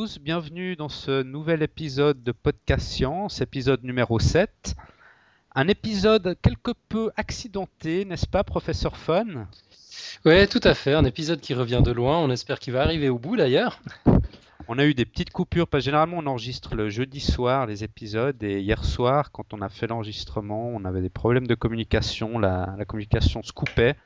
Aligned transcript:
Tous, 0.00 0.18
bienvenue 0.18 0.76
dans 0.76 0.88
ce 0.88 1.22
nouvel 1.22 1.62
épisode 1.62 2.22
de 2.22 2.32
Podcast 2.32 2.88
Science, 2.88 3.42
épisode 3.42 3.84
numéro 3.84 4.18
7. 4.18 4.74
Un 5.54 5.68
épisode 5.68 6.38
quelque 6.40 6.70
peu 6.88 7.10
accidenté, 7.18 8.06
n'est-ce 8.06 8.26
pas, 8.26 8.42
professeur 8.42 8.96
Fun 8.96 9.46
Oui, 10.24 10.48
tout 10.48 10.62
à 10.64 10.72
fait, 10.72 10.94
un 10.94 11.04
épisode 11.04 11.42
qui 11.42 11.52
revient 11.52 11.82
de 11.84 11.92
loin, 11.92 12.16
on 12.16 12.30
espère 12.30 12.60
qu'il 12.60 12.72
va 12.72 12.80
arriver 12.80 13.10
au 13.10 13.18
bout 13.18 13.36
d'ailleurs. 13.36 13.82
On 14.68 14.78
a 14.78 14.86
eu 14.86 14.94
des 14.94 15.04
petites 15.04 15.34
coupures, 15.34 15.68
parce 15.68 15.82
que 15.82 15.90
généralement 15.90 16.16
on 16.16 16.26
enregistre 16.26 16.74
le 16.74 16.88
jeudi 16.88 17.20
soir 17.20 17.66
les 17.66 17.84
épisodes, 17.84 18.42
et 18.42 18.58
hier 18.62 18.82
soir, 18.86 19.30
quand 19.32 19.52
on 19.52 19.60
a 19.60 19.68
fait 19.68 19.86
l'enregistrement, 19.86 20.70
on 20.70 20.86
avait 20.86 21.02
des 21.02 21.10
problèmes 21.10 21.46
de 21.46 21.54
communication, 21.54 22.38
la, 22.38 22.74
communication 22.88 23.42
se 23.42 23.52
coupait. 23.52 23.96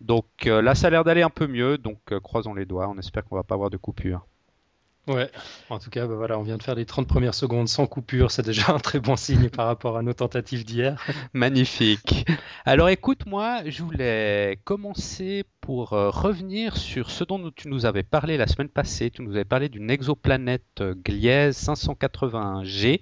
Donc 0.00 0.26
euh, 0.46 0.62
là, 0.62 0.76
ça 0.76 0.86
a 0.86 0.90
l'air 0.90 1.02
d'aller 1.02 1.22
un 1.22 1.30
peu 1.30 1.48
mieux, 1.48 1.76
donc 1.76 1.98
euh, 2.12 2.20
croisons 2.20 2.54
les 2.54 2.66
doigts, 2.66 2.88
on 2.88 2.96
espère 2.98 3.24
qu'on 3.24 3.34
va 3.34 3.42
pas 3.42 3.56
avoir 3.56 3.70
de 3.70 3.78
coupure. 3.78 4.24
Ouais, 5.08 5.30
en 5.70 5.78
tout 5.78 5.88
cas, 5.88 6.06
bah 6.06 6.16
voilà, 6.16 6.38
on 6.38 6.42
vient 6.42 6.58
de 6.58 6.62
faire 6.62 6.74
les 6.74 6.84
30 6.84 7.08
premières 7.08 7.34
secondes 7.34 7.66
sans 7.66 7.86
coupure, 7.86 8.30
c'est 8.30 8.44
déjà 8.44 8.64
un 8.72 8.78
très 8.78 9.00
bon 9.00 9.16
signe 9.16 9.48
par 9.48 9.66
rapport 9.66 9.96
à 9.96 10.02
nos 10.02 10.12
tentatives 10.12 10.64
d'hier. 10.64 11.02
Magnifique. 11.32 12.26
Alors 12.66 12.90
écoute, 12.90 13.24
moi, 13.24 13.62
je 13.64 13.82
voulais 13.82 14.58
commencer 14.64 15.44
pour 15.62 15.94
euh, 15.94 16.10
revenir 16.10 16.76
sur 16.76 17.10
ce 17.10 17.24
dont 17.24 17.50
tu 17.50 17.68
nous 17.68 17.86
avais 17.86 18.02
parlé 18.02 18.36
la 18.36 18.46
semaine 18.46 18.68
passée. 18.68 19.10
Tu 19.10 19.22
nous 19.22 19.32
avais 19.32 19.46
parlé 19.46 19.70
d'une 19.70 19.90
exoplanète 19.90 20.62
euh, 20.80 20.94
Gliese 20.94 21.56
581G. 21.56 23.00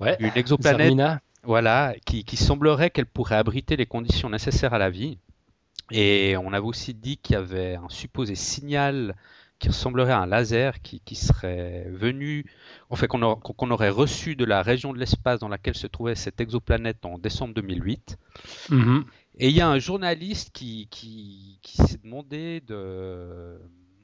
Ouais, 0.00 0.16
une 0.18 0.32
exoplanète 0.34 1.20
voilà, 1.44 1.94
qui, 2.04 2.24
qui 2.24 2.36
semblerait 2.36 2.90
qu'elle 2.90 3.06
pourrait 3.06 3.36
abriter 3.36 3.76
les 3.76 3.86
conditions 3.86 4.28
nécessaires 4.28 4.74
à 4.74 4.78
la 4.78 4.90
vie. 4.90 5.18
Et 5.90 6.36
on 6.36 6.52
avait 6.52 6.66
aussi 6.66 6.94
dit 6.94 7.16
qu'il 7.16 7.34
y 7.34 7.36
avait 7.36 7.76
un 7.76 7.88
supposé 7.88 8.34
signal 8.34 9.14
qui 9.60 9.68
ressemblerait 9.68 10.12
à 10.12 10.18
un 10.18 10.26
laser 10.26 10.80
qui, 10.82 11.14
serait 11.14 11.86
venu, 11.90 12.46
en 12.88 12.96
fait 12.96 13.06
qu'on 13.06 13.70
aurait 13.70 13.90
reçu 13.90 14.34
de 14.34 14.44
la 14.44 14.62
région 14.62 14.92
de 14.92 14.98
l'espace 14.98 15.38
dans 15.38 15.48
laquelle 15.48 15.76
se 15.76 15.86
trouvait 15.86 16.16
cette 16.16 16.40
exoplanète 16.40 17.04
en 17.04 17.18
décembre 17.18 17.54
2008. 17.54 18.18
Mm-hmm. 18.70 19.02
Et 19.38 19.48
il 19.48 19.54
y 19.54 19.60
a 19.60 19.68
un 19.68 19.78
journaliste 19.78 20.50
qui, 20.52 20.88
s'est 21.62 22.00
demandé 22.02 22.62
de, 22.66 23.58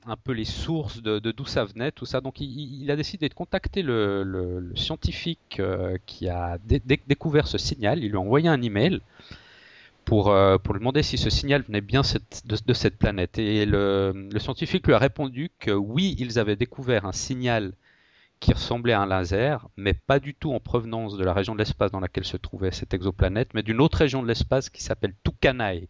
un 0.07 0.17
peu 0.17 0.33
les 0.33 0.45
sources 0.45 1.03
de, 1.03 1.19
d'où 1.19 1.47
ça 1.47 1.65
venait, 1.65 1.91
tout 1.91 2.07
ça. 2.07 2.21
Donc 2.21 2.41
il, 2.41 2.91
a 2.91 2.97
décidé 2.97 3.29
de 3.29 3.35
contacter 3.35 3.83
le, 3.83 4.73
scientifique 4.77 5.59
euh, 5.59 5.97
qui 6.07 6.29
a 6.29 6.59
découvert 7.07 7.49
ce 7.49 7.59
signal. 7.59 8.05
Il 8.05 8.11
lui 8.11 8.17
a 8.17 8.21
envoyé 8.21 8.49
un 8.49 8.61
email 8.63 9.01
pour, 10.07 10.31
euh, 10.31 10.57
pour 10.57 10.73
lui 10.73 10.79
demander 10.79 11.03
si 11.03 11.19
ce 11.19 11.29
signal 11.29 11.63
venait 11.63 11.83
bien 11.83 12.01
de, 12.01 12.73
cette 12.73 12.97
planète. 12.97 13.39
Et 13.39 13.67
le, 13.67 14.31
scientifique 14.39 14.87
lui 14.87 14.95
a 14.95 14.99
répondu 14.99 15.51
que 15.59 15.73
oui, 15.73 16.15
ils 16.19 16.39
avaient 16.39 16.57
découvert 16.57 17.05
un 17.05 17.13
signal 17.13 17.73
qui 18.39 18.53
ressemblait 18.53 18.93
à 18.93 19.01
un 19.01 19.07
laser, 19.07 19.69
mais 19.77 19.95
pas 19.95 20.21
du 20.21 20.35
tout 20.35 20.55
en 20.55 20.61
provenance 20.61 21.17
de 21.17 21.25
la 21.25 21.33
région 21.33 21.55
de 21.55 21.59
l'espace 21.59 21.91
dans 21.91 22.01
laquelle 22.01 22.25
se 22.25 22.37
trouvait 22.37 22.71
cette 22.71 22.95
exoplanète, 22.95 23.53
mais 23.53 23.63
d'une 23.63 23.81
autre 23.81 23.99
région 23.99 24.23
de 24.23 24.29
l'espace 24.29 24.71
qui 24.71 24.83
s'appelle 24.83 25.15
Tucanae. 25.25 25.89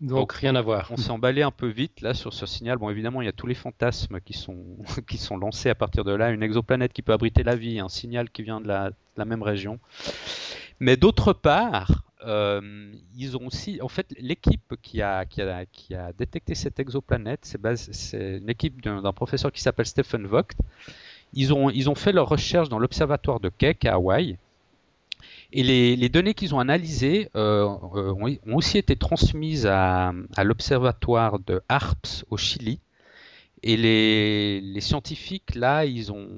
Donc, 0.00 0.32
rien 0.32 0.54
à 0.54 0.62
voir. 0.62 0.86
On 0.92 0.96
s'est 0.96 1.10
emballé 1.10 1.42
un 1.42 1.50
peu 1.50 1.66
vite 1.66 2.00
là 2.02 2.14
sur 2.14 2.32
ce 2.32 2.46
signal. 2.46 2.78
Bon, 2.78 2.88
évidemment, 2.90 3.20
il 3.20 3.24
y 3.24 3.28
a 3.28 3.32
tous 3.32 3.48
les 3.48 3.54
fantasmes 3.54 4.20
qui 4.20 4.34
sont, 4.34 4.56
qui 5.08 5.18
sont 5.18 5.36
lancés 5.36 5.70
à 5.70 5.74
partir 5.74 6.04
de 6.04 6.12
là. 6.12 6.30
Une 6.30 6.44
exoplanète 6.44 6.92
qui 6.92 7.02
peut 7.02 7.12
abriter 7.12 7.42
la 7.42 7.56
vie, 7.56 7.80
un 7.80 7.88
signal 7.88 8.30
qui 8.30 8.44
vient 8.44 8.60
de 8.60 8.68
la, 8.68 8.90
de 8.90 8.96
la 9.16 9.24
même 9.24 9.42
région. 9.42 9.80
Mais 10.78 10.96
d'autre 10.96 11.32
part, 11.32 12.04
euh, 12.26 12.92
ils 13.16 13.36
ont 13.36 13.46
aussi, 13.46 13.80
en 13.80 13.88
fait, 13.88 14.14
l'équipe 14.18 14.74
qui 14.82 15.02
a, 15.02 15.24
détecté 16.16 16.54
cette 16.54 16.80
exoplanète, 16.80 17.56
c'est 17.92 18.38
une 18.38 18.50
équipe 18.50 18.82
d'un 18.82 19.12
professeur 19.12 19.52
qui 19.52 19.60
s'appelle 19.60 19.86
Stephen 19.86 20.26
Vogt. 20.26 20.54
Ils 21.34 21.52
ont, 21.52 21.94
fait 21.94 22.12
leurs 22.12 22.28
recherches 22.28 22.68
dans 22.68 22.78
l'observatoire 22.78 23.40
de 23.40 23.48
Keck 23.48 23.84
à 23.84 23.94
Hawaï. 23.94 24.38
Et 25.52 25.62
les, 25.62 26.08
données 26.08 26.34
qu'ils 26.34 26.54
ont 26.54 26.60
analysées 26.60 27.30
euh, 27.34 27.68
euh 27.94 28.12
ont, 28.12 28.56
aussi 28.56 28.78
été 28.78 28.96
transmises 28.96 29.66
à, 29.66 30.12
l'observatoire 30.42 31.38
de 31.38 31.62
Harps 31.68 32.24
au 32.30 32.36
Chili. 32.36 32.80
Et 33.62 33.76
les, 33.76 34.80
scientifiques, 34.80 35.54
là, 35.54 35.84
ils 35.84 36.12
ont, 36.12 36.28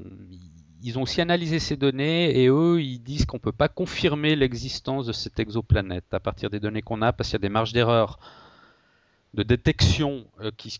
ils 0.82 0.98
ont 0.98 1.02
aussi 1.02 1.20
analysé 1.20 1.58
ces 1.58 1.76
données 1.76 2.40
et 2.40 2.48
eux, 2.48 2.80
ils 2.80 2.98
disent 2.98 3.26
qu'on 3.26 3.36
ne 3.36 3.42
peut 3.42 3.52
pas 3.52 3.68
confirmer 3.68 4.36
l'existence 4.36 5.06
de 5.06 5.12
cette 5.12 5.38
exoplanète 5.38 6.12
à 6.12 6.20
partir 6.20 6.50
des 6.50 6.60
données 6.60 6.82
qu'on 6.82 7.02
a 7.02 7.12
parce 7.12 7.28
qu'il 7.28 7.34
y 7.34 7.42
a 7.42 7.46
des 7.46 7.48
marges 7.48 7.72
d'erreur 7.72 8.18
de 9.34 9.42
détection 9.42 10.24
euh, 10.40 10.50
qui, 10.56 10.70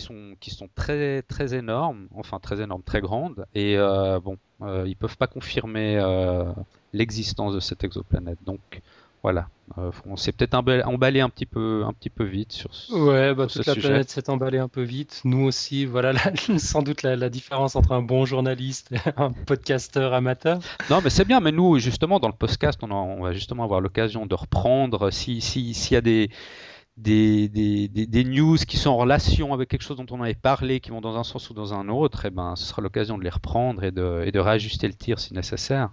sont 0.00 0.68
très, 0.74 1.22
très 1.22 1.54
énormes, 1.54 2.06
enfin 2.14 2.38
très 2.38 2.60
énormes, 2.60 2.82
très 2.82 3.00
grandes, 3.00 3.46
et 3.54 3.76
euh, 3.76 4.20
bon, 4.20 4.38
euh, 4.62 4.84
ils 4.86 4.96
peuvent 4.96 5.16
pas 5.16 5.26
confirmer 5.26 5.96
euh, 5.96 6.44
l'existence 6.92 7.54
de 7.54 7.60
cette 7.60 7.82
exoplanète. 7.82 8.38
Donc 8.44 8.80
voilà, 9.26 9.48
euh, 9.76 9.90
on 10.04 10.14
s'est 10.14 10.30
peut-être 10.30 10.54
emballé 10.54 11.18
un 11.18 11.28
petit 11.28 11.46
peu, 11.46 11.82
un 11.84 11.92
petit 11.92 12.10
peu 12.10 12.22
vite 12.22 12.52
sur 12.52 12.72
ce 12.72 12.92
Ouais, 12.92 13.34
bah, 13.34 13.48
toute 13.48 13.66
la 13.66 13.74
planète 13.74 14.08
s'est 14.08 14.30
emballée 14.30 14.58
un 14.58 14.68
peu 14.68 14.82
vite. 14.82 15.20
Nous 15.24 15.44
aussi, 15.44 15.84
voilà 15.84 16.12
sans 16.58 16.82
doute 16.82 17.02
la, 17.02 17.28
différence 17.28 17.74
entre 17.74 17.90
un 17.90 18.02
bon 18.02 18.24
journaliste 18.24 18.92
et 18.92 18.98
un 19.16 19.32
podcasteur 19.32 20.14
amateur. 20.14 20.60
Non, 20.90 21.00
mais 21.02 21.10
c'est 21.10 21.24
bien. 21.24 21.40
Mais 21.40 21.50
nous, 21.50 21.80
justement, 21.80 22.20
dans 22.20 22.28
le 22.28 22.34
podcast, 22.34 22.78
on, 22.84 23.20
va 23.20 23.32
justement 23.32 23.64
avoir 23.64 23.80
l'occasion 23.80 24.26
de 24.26 24.34
reprendre 24.36 25.10
s'il 25.10 25.42
si, 25.42 25.74
s'il 25.74 25.94
y 25.94 25.98
a 25.98 26.02
des 26.02 26.30
des, 26.96 27.48
des, 27.48 27.88
des, 27.88 28.24
news 28.24 28.58
qui 28.58 28.76
sont 28.76 28.90
en 28.90 28.96
relation 28.96 29.52
avec 29.52 29.68
quelque 29.68 29.82
chose 29.82 29.96
dont 29.96 30.06
on 30.12 30.22
avait 30.22 30.34
parlé, 30.34 30.78
qui 30.78 30.90
vont 30.90 31.00
dans 31.00 31.18
un 31.18 31.24
sens 31.24 31.50
ou 31.50 31.54
dans 31.54 31.74
un 31.74 31.88
autre, 31.88 32.26
et 32.26 32.28
eh 32.28 32.30
ben, 32.30 32.54
ce 32.54 32.64
sera 32.64 32.80
l'occasion 32.80 33.18
de 33.18 33.24
les 33.24 33.30
reprendre 33.30 33.82
et 33.82 33.90
de, 33.90 34.22
et 34.24 34.30
de 34.30 34.38
réajuster 34.38 34.86
le 34.86 34.94
tir 34.94 35.18
si 35.18 35.34
nécessaire. 35.34 35.90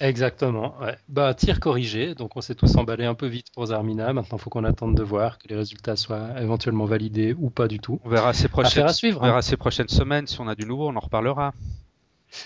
Exactement. 0.00 0.74
Ouais. 0.80 0.96
Bah, 1.08 1.34
tir 1.34 1.60
corrigé. 1.60 2.14
Donc, 2.14 2.36
on 2.36 2.40
s'est 2.40 2.54
tous 2.54 2.74
emballé 2.76 3.04
un 3.04 3.14
peu 3.14 3.26
vite 3.26 3.48
pour 3.52 3.66
Zarmina. 3.66 4.12
Maintenant, 4.14 4.38
il 4.38 4.40
faut 4.40 4.48
qu'on 4.48 4.64
attende 4.64 4.96
de 4.96 5.02
voir 5.02 5.38
que 5.38 5.46
les 5.48 5.56
résultats 5.56 5.96
soient 5.96 6.40
éventuellement 6.40 6.86
validés 6.86 7.34
ou 7.38 7.50
pas 7.50 7.68
du 7.68 7.78
tout. 7.78 8.00
On 8.04 8.08
verra 8.08 8.32
ces 8.32 8.48
prochaines, 8.48 8.88
suivre, 8.88 9.20
on 9.20 9.26
verra 9.26 9.38
hein. 9.38 9.42
ces 9.42 9.58
prochaines 9.58 9.88
semaines. 9.88 10.26
Si 10.26 10.40
on 10.40 10.48
a 10.48 10.54
du 10.54 10.64
nouveau, 10.64 10.88
on 10.88 10.96
en 10.96 11.00
reparlera. 11.00 11.52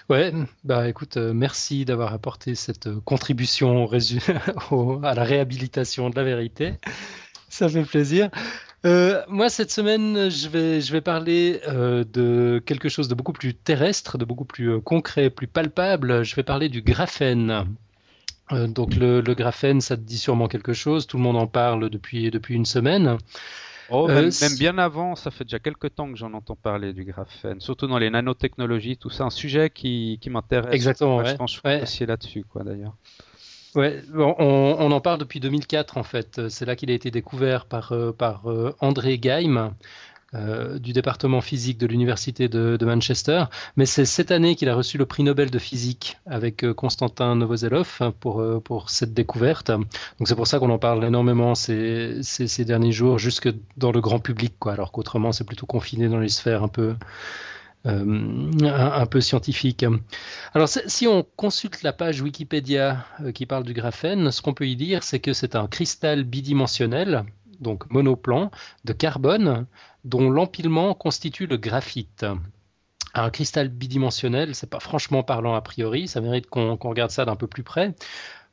Ouais, 0.09 0.33
bah 0.65 0.89
écoute, 0.89 1.19
euh, 1.19 1.35
merci 1.35 1.85
d'avoir 1.85 2.15
apporté 2.15 2.55
cette 2.55 2.87
euh, 2.87 3.01
contribution 3.05 3.87
à 5.03 5.15
la 5.15 5.25
réhabilitation 5.25 6.11
de 6.11 6.17
la 6.17 6.25
vérité. 6.25 6.75
Ça 7.49 7.69
fait 7.69 7.85
plaisir. 7.85 8.31
Euh, 8.85 9.23
moi, 9.29 9.49
cette 9.49 9.71
semaine, 9.71 10.29
je 10.31 10.49
vais, 10.49 10.81
je 10.81 10.93
vais 10.93 11.01
parler 11.01 11.61
euh, 11.69 12.05
de 12.05 12.63
quelque 12.65 12.89
chose 12.89 13.09
de 13.09 13.15
beaucoup 13.15 13.33
plus 13.33 13.55
terrestre, 13.55 14.19
de 14.19 14.25
beaucoup 14.25 14.45
plus 14.45 14.73
euh, 14.73 14.81
concret, 14.81 15.31
plus 15.31 15.47
palpable. 15.47 16.23
Je 16.23 16.37
vais 16.37 16.43
parler 16.43 16.69
du 16.69 16.83
graphène. 16.83 17.67
donc, 18.51 18.95
le, 18.97 19.23
graphène, 19.23 19.81
ça 19.81 19.97
te 19.97 20.03
dit 20.03 20.19
sûrement 20.19 20.49
quelque 20.49 20.75
chose. 20.75 21.07
Tout 21.07 21.17
le 21.17 21.23
monde 21.23 21.37
en 21.37 21.47
parle 21.47 21.89
depuis, 21.89 22.31
depuis 22.31 22.55
une 22.55 22.67
semaine. 22.67 23.17
Oh, 23.91 24.09
même, 24.09 24.31
bien 24.59 24.79
avant, 24.79 25.15
ça 25.15 25.31
fait 25.31 25.45
déjà 25.45 25.59
quelques 25.59 25.95
temps 25.95 26.11
que 26.11 26.17
j'en 26.17 26.33
entends 26.33 26.57
parler 26.57 26.95
du 26.95 27.05
graphène, 27.05 27.61
surtout 27.61 27.87
dans 27.87 27.99
les 27.99 28.09
nanotechnologies, 28.09 28.97
tout 28.97 29.11
ça, 29.11 29.25
un 29.25 29.31
sujet 29.31 29.69
qui, 29.69 30.19
qui 30.23 30.31
m'intéresse. 30.31 30.73
Exactement. 30.73 31.23
Je 31.23 31.35
pense 31.35 31.61
que 31.61 31.69
je 31.87 32.05
là-dessus, 32.05 32.45
quoi, 32.45 32.65
d'ailleurs. 32.65 32.95
Ouais, 33.75 34.03
on, 34.15 34.93
en 34.93 35.01
parle 35.01 35.19
depuis 35.19 35.41
2004 35.41 35.99
en 35.99 36.05
fait. 36.05 36.49
C'est 36.49 36.65
là 36.65 36.77
qu'il 36.77 36.91
a 36.91 36.95
été 36.95 37.11
découvert 37.11 37.67
par, 37.67 37.93
euh, 37.93 38.13
par 38.13 38.49
euh, 38.51 38.75
André 38.81 39.19
Geim. 39.21 39.75
Euh, 40.33 40.81
du 40.81 40.93
département 40.93 41.41
physique 41.41 41.79
de 41.79 41.87
l'université 41.87 42.49
de, 42.49 42.77
Manchester, 42.85 43.45
mais 43.77 43.87
c'est 43.87 44.05
cette 44.05 44.33
année 44.33 44.57
qu'il 44.57 44.69
a 44.69 44.75
reçu 44.75 44.99
le 44.99 45.07
prix 45.07 45.23
Nobel 45.23 45.49
de 45.49 45.61
physique 45.61 46.19
avec 46.27 46.69
Konstantin 46.73 47.37
Novoselov 47.37 48.01
pour, 48.19 48.45
pour 48.65 48.91
cette 48.91 49.15
découverte. 49.15 49.71
Donc 49.71 50.27
c'est 50.27 50.35
pour 50.35 50.49
ça 50.49 50.59
qu'on 50.59 50.71
en 50.71 50.79
parle 50.79 51.05
énormément 51.05 51.55
ces, 51.55 52.19
ces, 52.23 52.49
ces, 52.49 52.65
derniers 52.65 52.91
jours, 52.91 53.21
jusque 53.21 53.49
dans 53.77 53.93
le 53.93 54.01
grand 54.01 54.19
public, 54.19 54.55
quoi, 54.59 54.73
alors 54.73 54.91
qu'autrement 54.91 55.31
c'est 55.31 55.45
plutôt 55.45 55.67
confiné 55.67 56.09
dans 56.09 56.19
les 56.19 56.29
sphères 56.29 56.65
un 56.65 56.69
peu, 56.69 56.97
euh, 57.87 58.51
un, 58.63 59.07
peu 59.07 59.21
scientifique. 59.21 59.85
Alors, 60.55 60.69
si 60.69 61.07
on 61.07 61.23
consulte 61.37 61.83
la 61.83 61.93
page 61.93 62.23
Wikipédia 62.23 63.05
euh, 63.21 63.31
qui 63.31 63.45
parle 63.45 63.65
du 63.65 63.75
graphène, 63.75 64.31
ce 64.31 64.41
qu'on 64.41 64.55
peut 64.55 64.67
y 64.67 64.75
dire, 64.75 65.03
c'est 65.03 65.21
que 65.21 65.35
c'est 65.35 65.55
un 65.55 65.67
cristal 65.67 66.25
bidimensionnel, 66.25 67.25
donc 67.61 67.91
monoplan, 67.91 68.51
de 68.85 68.95
carbone, 68.95 69.67
dont 70.05 70.31
l'empilement 70.31 70.95
constitue 70.95 71.47
le 71.47 71.59
graphite. 71.59 72.25
Un 73.13 73.29
cristal 73.29 73.69
bidimensionnel, 73.69 74.55
c'est 74.55 74.71
pas 74.71 74.81
franchement 74.81 75.23
parlant 75.23 75.55
a 75.55 75.61
priori, 75.61 76.09
ça 76.09 76.23
mérite 76.23 76.47
qu'on 76.47 76.77
regarde 76.77 77.11
ça 77.11 77.27
d'un 77.27 77.37
peu 77.37 77.47
plus 77.47 77.63
près. 77.63 77.95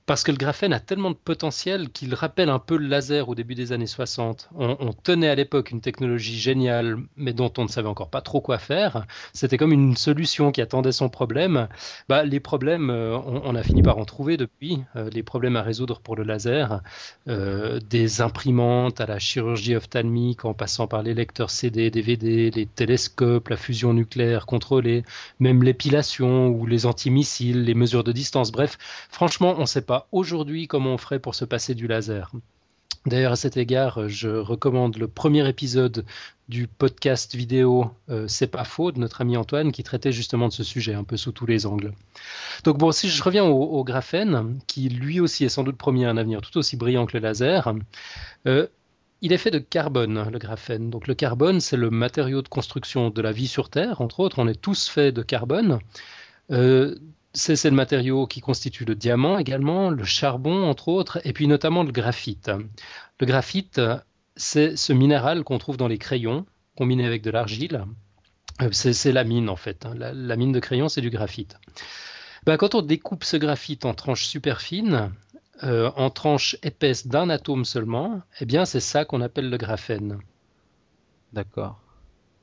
Parce 0.06 0.24
que 0.24 0.32
le 0.32 0.38
graphène 0.38 0.74
a 0.74 0.80
tellement 0.80 1.12
de 1.12 1.16
potentiel 1.16 1.90
qu'il 1.90 2.14
rappelle 2.16 2.50
un 2.50 2.60
peu 2.60 2.78
le 2.78 2.88
laser 2.88 3.30
au 3.30 3.36
début 3.36 3.56
des 3.56 3.72
années 3.72 3.88
60. 3.88 4.50
On, 4.56 4.94
tenait 4.94 5.30
à 5.30 5.36
l'époque 5.36 5.72
une 5.72 5.82
technologie 5.82 6.38
géniale, 6.38 6.98
mais 7.16 7.34
dont 7.34 7.52
on 7.58 7.64
ne 7.64 7.68
savait 7.68 7.88
encore 7.88 8.10
pas 8.10 8.22
trop 8.22 8.42
quoi 8.42 8.58
faire. 8.58 9.06
C'était 9.34 9.58
comme 9.58 9.72
une 9.72 9.96
solution 9.96 10.52
qui 10.52 10.62
attendait 10.62 10.92
son 10.92 11.10
problème. 11.10 11.68
Bah, 12.10 12.24
les 12.24 12.40
problèmes, 12.40 12.90
euh, 12.90 13.18
on, 13.18 13.56
a 13.56 13.64
fini 13.64 13.82
par 13.84 13.98
en 13.98 14.06
trouver 14.06 14.38
depuis. 14.38 14.84
Euh, 14.96 15.10
les 15.10 15.24
problèmes 15.24 15.56
à 15.56 15.62
résoudre 15.62 16.00
pour 16.00 16.16
le 16.16 16.24
laser, 16.24 16.82
euh, 17.28 17.80
des 17.90 18.22
imprimantes 18.22 19.02
à 19.02 19.06
la 19.06 19.20
chirurgie 19.20 19.76
ophtalmique, 19.76 20.46
en 20.46 20.54
passant 20.54 20.88
par 20.88 21.04
les 21.04 21.14
lecteurs 21.14 21.50
CD, 21.50 21.92
DVD, 21.92 22.52
les 22.52 22.66
télescopes, 22.66 23.50
la 23.50 23.58
fusion 23.58 23.94
nucléaire 23.94 24.46
contrôlée, 24.46 25.04
même 25.40 25.64
l'épilation 25.64 26.48
ou 26.48 26.66
les 26.66 26.86
antimissiles, 26.86 27.64
les 27.64 27.76
mesures 27.76 28.04
de 28.04 28.12
distance. 28.12 28.52
Bref, 28.52 28.78
franchement, 29.10 29.56
on 29.58 29.62
ne 29.62 29.66
sait 29.66 29.82
pas 29.82 29.91
aujourd'hui 30.12 30.68
comment 30.68 30.94
on 30.94 30.98
ferait 30.98 31.20
pour 31.20 31.36
se 31.36 31.46
passer 31.46 31.76
du 31.76 31.88
laser. 31.88 32.32
D'ailleurs, 33.08 33.32
à 33.32 33.36
cet 33.36 33.58
égard, 33.58 34.08
je 34.10 34.30
recommande 34.30 34.98
le 34.98 35.08
premier 35.08 35.48
épisode 35.50 36.06
du 36.50 36.68
podcast 36.68 37.36
vidéo 37.36 37.90
euh, 38.10 38.28
C'est 38.28 38.46
pas 38.46 38.64
faux 38.64 38.92
de 38.92 39.00
notre 39.00 39.22
ami 39.22 39.38
Antoine 39.38 39.72
qui 39.72 39.82
traitait 39.82 40.12
justement 40.12 40.50
de 40.50 40.54
ce 40.54 40.64
sujet 40.64 40.94
un 40.94 41.04
peu 41.04 41.18
sous 41.18 41.32
tous 41.32 41.48
les 41.48 41.66
angles. 41.66 41.94
Donc 42.64 42.78
bon, 42.78 42.92
si 42.92 43.10
je 43.10 43.24
reviens 43.24 43.44
au, 43.44 43.84
graphène, 43.84 44.60
qui 44.68 44.88
lui 44.88 45.20
aussi 45.20 45.46
est 45.46 45.50
sans 45.50 45.64
doute 45.64 45.78
promis 45.78 46.06
un 46.06 46.16
avenir 46.16 46.42
tout 46.42 46.56
aussi 46.60 46.78
brillant 46.78 47.08
que 47.08 47.18
le 47.18 47.24
laser, 47.24 47.74
euh, 48.46 48.68
il 49.22 49.34
est 49.34 49.38
fait 49.38 49.52
de 49.52 49.60
carbone, 49.60 50.30
le 50.32 50.38
graphène. 50.38 50.92
Donc 50.92 51.08
le 51.08 51.16
carbone, 51.16 51.60
c'est 51.60 51.78
le 51.78 51.90
matériau 51.90 52.44
de 52.44 52.50
construction 52.50 53.10
de 53.10 53.22
la 53.22 53.32
vie 53.32 53.48
sur 53.48 53.70
Terre, 53.70 54.02
entre 54.02 54.20
autres. 54.20 54.38
On 54.38 54.48
est 54.48 54.62
tous 54.62 54.88
faits 54.90 55.16
de 55.16 55.24
carbone. 55.24 55.80
Euh, 56.52 56.96
c'est 57.34 57.70
le 57.70 57.76
matériau 57.76 58.28
qui 58.28 58.42
constitue 58.42 58.86
le 58.86 58.96
diamant 58.96 59.38
également, 59.38 59.90
le 59.90 60.04
charbon 60.04 60.64
entre 60.64 60.90
autres, 60.90 61.22
et 61.24 61.34
puis 61.34 61.48
notamment 61.48 61.84
le 61.84 61.92
graphite. 61.92 62.52
Le 63.20 63.26
graphite, 63.26 63.80
c'est 64.36 64.76
ce 64.76 64.94
minéral 64.94 65.44
qu'on 65.44 65.58
trouve 65.58 65.78
dans 65.78 65.88
les 65.88 65.98
crayons, 65.98 66.46
combiné 66.76 67.06
avec 67.06 67.22
de 67.22 67.32
l'argile. 67.32 67.86
Euh, 68.62 68.70
c'est 68.72 69.12
la 69.12 69.24
mine 69.24 69.50
en 69.50 69.56
fait. 69.56 69.86
Hein. 69.86 69.94
La, 69.96 70.36
mine 70.36 70.52
de 70.52 70.60
crayon, 70.60 70.90
c'est 70.90 71.02
du 71.02 71.10
graphite. 71.10 71.58
Ben, 72.46 72.58
quand 72.58 72.76
on 72.76 72.82
découpe 72.82 73.24
ce 73.24 73.38
graphite 73.38 73.86
en 73.86 73.94
tranches 73.94 74.26
super 74.26 74.62
fines, 74.62 75.12
euh, 75.64 75.92
en 75.96 76.10
tranches 76.10 76.58
épaisses 76.64 77.08
d'un 77.08 77.30
atome 77.30 77.66
seulement, 77.66 78.22
eh 78.40 78.46
bien 78.46 78.66
c'est 78.66 78.80
ça 78.80 79.06
qu'on 79.06 79.22
appelle 79.22 79.50
le 79.50 79.58
graphène. 79.58 80.20
D'accord. 81.34 81.80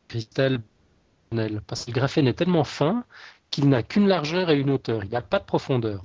Cristal 0.08 0.60
parce 1.66 1.84
que 1.84 1.90
le 1.90 1.94
graphène 1.94 2.26
est 2.26 2.34
tellement 2.34 2.64
fin 2.64 3.04
qu'il 3.50 3.68
n'a 3.68 3.82
qu'une 3.82 4.08
largeur 4.08 4.50
et 4.50 4.58
une 4.58 4.70
hauteur. 4.70 5.04
Il 5.04 5.10
n'y 5.10 5.16
a 5.16 5.22
pas 5.22 5.38
de 5.38 5.44
profondeur. 5.44 6.04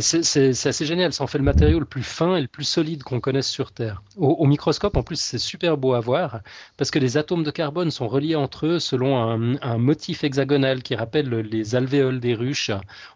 C'est 0.00 0.66
assez 0.66 0.84
génial, 0.84 1.14
ça 1.14 1.24
en 1.24 1.26
fait 1.26 1.38
le 1.38 1.44
matériau 1.44 1.78
le 1.78 1.86
plus 1.86 2.02
fin 2.02 2.36
et 2.36 2.42
le 2.42 2.46
plus 2.46 2.64
solide 2.64 3.02
qu'on 3.02 3.20
connaisse 3.20 3.48
sur 3.48 3.72
Terre. 3.72 4.02
Au, 4.18 4.44
microscope, 4.44 4.96
en 4.98 5.02
plus, 5.02 5.18
c'est 5.18 5.38
super 5.38 5.78
beau 5.78 5.94
à 5.94 6.00
voir 6.00 6.40
parce 6.76 6.90
que 6.90 6.98
les 6.98 7.16
atomes 7.16 7.42
de 7.42 7.50
carbone 7.50 7.90
sont 7.90 8.06
reliés 8.06 8.34
entre 8.34 8.66
eux 8.66 8.78
selon 8.80 9.16
un, 9.16 9.78
motif 9.78 10.24
hexagonal 10.24 10.82
qui 10.82 10.94
rappelle 10.94 11.30
les 11.30 11.74
alvéoles 11.74 12.20
des 12.20 12.34
ruches. 12.34 12.70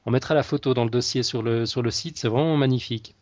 On 0.06 0.10
mettra 0.10 0.34
la 0.34 0.42
photo 0.42 0.72
dans 0.72 0.84
le 0.84 0.90
dossier 0.90 1.22
sur 1.22 1.42
le, 1.42 1.66
sur 1.66 1.82
le 1.82 1.90
site, 1.90 2.16
c'est 2.16 2.28
vraiment 2.28 2.56
magnifique 2.56 3.14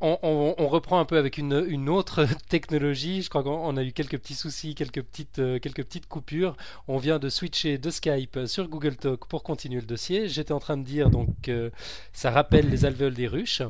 on, 0.00 0.68
reprend 0.68 1.00
un 1.00 1.04
peu 1.04 1.16
avec 1.16 1.38
une, 1.38 1.88
autre 1.88 2.26
technologie. 2.48 3.22
Je 3.22 3.28
crois 3.28 3.42
qu'on 3.42 3.76
a 3.76 3.82
eu 3.82 3.92
quelques 3.92 4.18
petits 4.18 4.34
soucis, 4.34 4.74
quelques 4.74 5.02
petites, 5.02 5.38
euh, 5.38 5.58
quelques 5.58 5.84
petites 5.84 6.06
coupures. 6.06 6.56
On 6.86 6.98
vient 6.98 7.18
de 7.18 7.28
switcher 7.28 7.78
de 7.78 7.90
Skype 7.90 8.40
sur 8.46 8.68
Google 8.68 8.96
Talk 8.96 9.26
pour 9.26 9.42
continuer 9.42 9.80
le 9.80 9.86
dossier. 9.86 10.28
J'étais 10.28 10.52
en 10.52 10.60
train 10.60 10.76
de 10.76 10.84
dire 10.84 11.10
donc 11.10 11.28
que 11.42 11.72
ça 12.12 12.30
rappelle 12.30 12.68
les 12.70 12.84
alvéoles 12.84 13.14
des 13.14 13.26
ruches. 13.26 13.62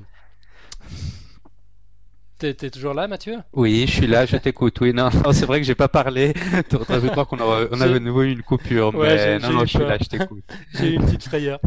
T'es, 2.39 2.55
toujours 2.71 2.95
là, 2.95 3.09
Mathieu? 3.09 3.39
Oui, 3.53 3.85
je 3.89 3.95
suis 3.95 4.07
là, 4.07 4.25
je 4.25 4.37
t'écoute. 4.37 4.81
Oui, 4.81 4.93
non, 4.95 5.11
c'est 5.33 5.45
vrai 5.45 5.59
que 5.59 5.67
j'ai 5.67 5.75
pas 5.75 5.89
parlé. 5.89 6.35
Tu 6.71 6.77
vu 6.77 7.11
croire 7.11 7.27
qu'on 7.27 7.41
on 7.41 7.81
avait 7.81 7.99
nouveau 7.99 8.23
eu 8.23 8.31
une 8.31 8.43
coupure, 8.43 8.93
mais 8.93 9.41
non, 9.41 9.51
non, 9.51 9.61
je 9.61 9.71
suis 9.71 9.79
là, 9.81 9.99
je 10.01 10.07
t'écoute. 10.07 10.45
j'ai 10.79 10.91
eu 10.91 10.95
une 10.95 11.05
petite 11.05 11.25
frayeur. 11.25 11.59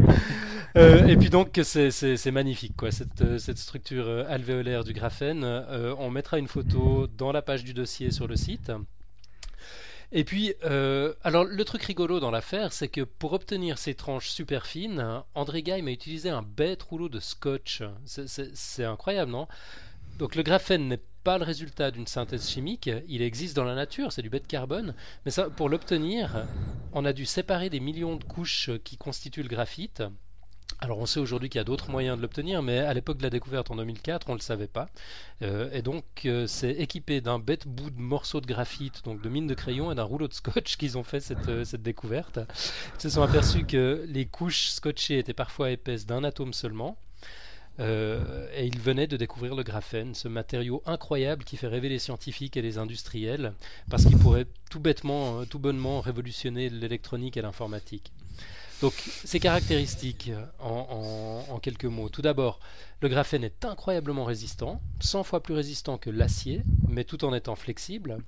Euh, 0.76 1.06
et 1.06 1.16
puis 1.16 1.30
donc, 1.30 1.60
c'est 1.62 2.30
magnifique, 2.30 2.74
quoi, 2.76 2.90
cette, 2.90 3.20
euh, 3.20 3.38
structure 3.38 4.06
euh, 4.06 4.24
alvéolaire 4.28 4.84
du 4.84 4.92
graphène. 4.92 5.44
on 5.44 6.10
mettra 6.10 6.38
une 6.38 6.48
photo 6.48 7.06
dans 7.06 7.32
la 7.32 7.42
page 7.42 7.64
du 7.64 7.74
dossier 7.74 8.10
sur 8.10 8.26
le 8.26 8.36
site. 8.36 8.72
Et 10.14 10.24
puis, 10.24 10.54
alors 11.24 11.44
le 11.44 11.64
truc 11.64 11.82
rigolo 11.82 12.20
dans 12.20 12.30
l'affaire, 12.30 12.72
c'est 12.72 12.88
que 12.88 13.00
pour 13.00 13.32
obtenir 13.32 13.78
ces 13.78 13.94
tranches 13.94 14.28
super 14.28 14.66
fines, 14.66 15.22
André 15.34 15.62
Geim 15.64 15.86
a 15.86 15.90
utilisé 15.90 16.28
un 16.28 16.42
bête 16.42 16.82
rouleau 16.82 17.08
de 17.08 17.20
scotch. 17.20 17.82
C'est 18.04 18.84
incroyable, 18.84 19.30
non? 19.30 19.48
Donc 20.18 20.34
le 20.34 20.42
graphène 20.42 20.88
n'est 20.88 21.00
pas 21.24 21.38
le 21.38 21.44
résultat 21.44 21.90
d'une 21.90 22.06
synthèse 22.06 22.50
chimique, 22.50 22.90
il 23.08 23.22
existe 23.22 23.56
dans 23.56 23.64
la 23.64 23.74
nature, 23.74 24.12
c'est 24.12 24.22
du 24.22 24.28
bête 24.28 24.46
carbone, 24.46 24.94
mais 25.24 25.30
ça, 25.30 25.48
pour 25.48 25.68
l'obtenir, 25.68 26.46
on 26.92 27.04
a 27.04 27.12
dû 27.12 27.24
séparer 27.26 27.70
des 27.70 27.80
millions 27.80 28.16
de 28.16 28.24
couches 28.24 28.70
qui 28.84 28.96
constituent 28.96 29.44
le 29.44 29.48
graphite, 29.48 30.02
alors 30.80 30.98
on 30.98 31.06
sait 31.06 31.20
aujourd'hui 31.20 31.48
qu'il 31.48 31.58
y 31.58 31.60
a 31.60 31.64
d'autres 31.64 31.90
moyens 31.90 32.16
de 32.16 32.22
l'obtenir, 32.22 32.62
mais 32.62 32.78
à 32.78 32.92
l'époque 32.94 33.18
de 33.18 33.22
la 33.22 33.30
découverte 33.30 33.70
en 33.70 33.76
2004, 33.76 34.28
on 34.28 34.32
ne 34.32 34.38
le 34.38 34.42
savait 34.42 34.66
pas. 34.66 34.88
Euh, 35.42 35.70
et 35.72 35.82
donc 35.82 36.04
euh, 36.24 36.46
c'est 36.46 36.72
équipé 36.72 37.20
d'un 37.20 37.38
bête 37.38 37.66
bout 37.66 37.90
de 37.90 38.00
morceaux 38.00 38.40
de 38.40 38.46
graphite, 38.46 39.04
donc 39.04 39.22
de 39.22 39.28
mine 39.28 39.46
de 39.46 39.54
crayon 39.54 39.92
et 39.92 39.94
d'un 39.94 40.02
rouleau 40.02 40.28
de 40.28 40.34
scotch 40.34 40.76
qu'ils 40.78 40.98
ont 40.98 41.04
fait 41.04 41.20
cette, 41.20 41.48
euh, 41.48 41.64
cette 41.64 41.82
découverte. 41.82 42.38
Ils 42.96 43.00
se 43.02 43.10
sont 43.10 43.22
aperçus 43.22 43.64
que 43.64 44.04
les 44.08 44.26
couches 44.26 44.68
scotchées 44.70 45.18
étaient 45.18 45.34
parfois 45.34 45.70
épaisses 45.70 46.06
d'un 46.06 46.24
atome 46.24 46.52
seulement. 46.52 46.96
et 47.78 48.66
ils 48.66 48.78
venaient 48.78 49.06
de 49.06 49.16
découvrir 49.16 49.54
le 49.54 49.62
graphène, 49.62 50.14
ce 50.14 50.28
matériau 50.28 50.82
incroyable 50.86 51.42
qui 51.44 51.56
fait 51.56 51.68
rêver 51.68 51.88
les 51.88 51.98
scientifiques 51.98 52.56
et 52.56 52.62
les 52.62 52.78
industriels, 52.78 53.54
parce 53.90 54.04
qu'il 54.04 54.18
pourrait 54.18 54.46
tout 54.70 54.80
bêtement, 54.80 55.44
tout 55.46 55.58
bonnement 55.58 56.00
révolutionner 56.00 56.68
l'électronique 56.68 57.36
et 57.36 57.42
l'informatique. 57.42 58.12
Donc, 58.82 58.94
ces 59.24 59.38
caractéristiques 59.38 60.32
en, 60.58 61.46
en, 61.48 61.58
quelques 61.60 61.84
mots. 61.84 62.08
Tout 62.08 62.20
d'abord, 62.20 62.58
le 63.00 63.08
graphène 63.08 63.44
est 63.44 63.64
incroyablement 63.64 64.24
résistant, 64.24 64.80
100 64.98 65.22
fois 65.22 65.40
plus 65.40 65.54
résistant 65.54 65.98
que 65.98 66.10
l'acier, 66.10 66.62
mais 66.88 67.04
tout 67.04 67.24
en 67.24 67.32
étant 67.32 67.54
flexible. 67.54 68.18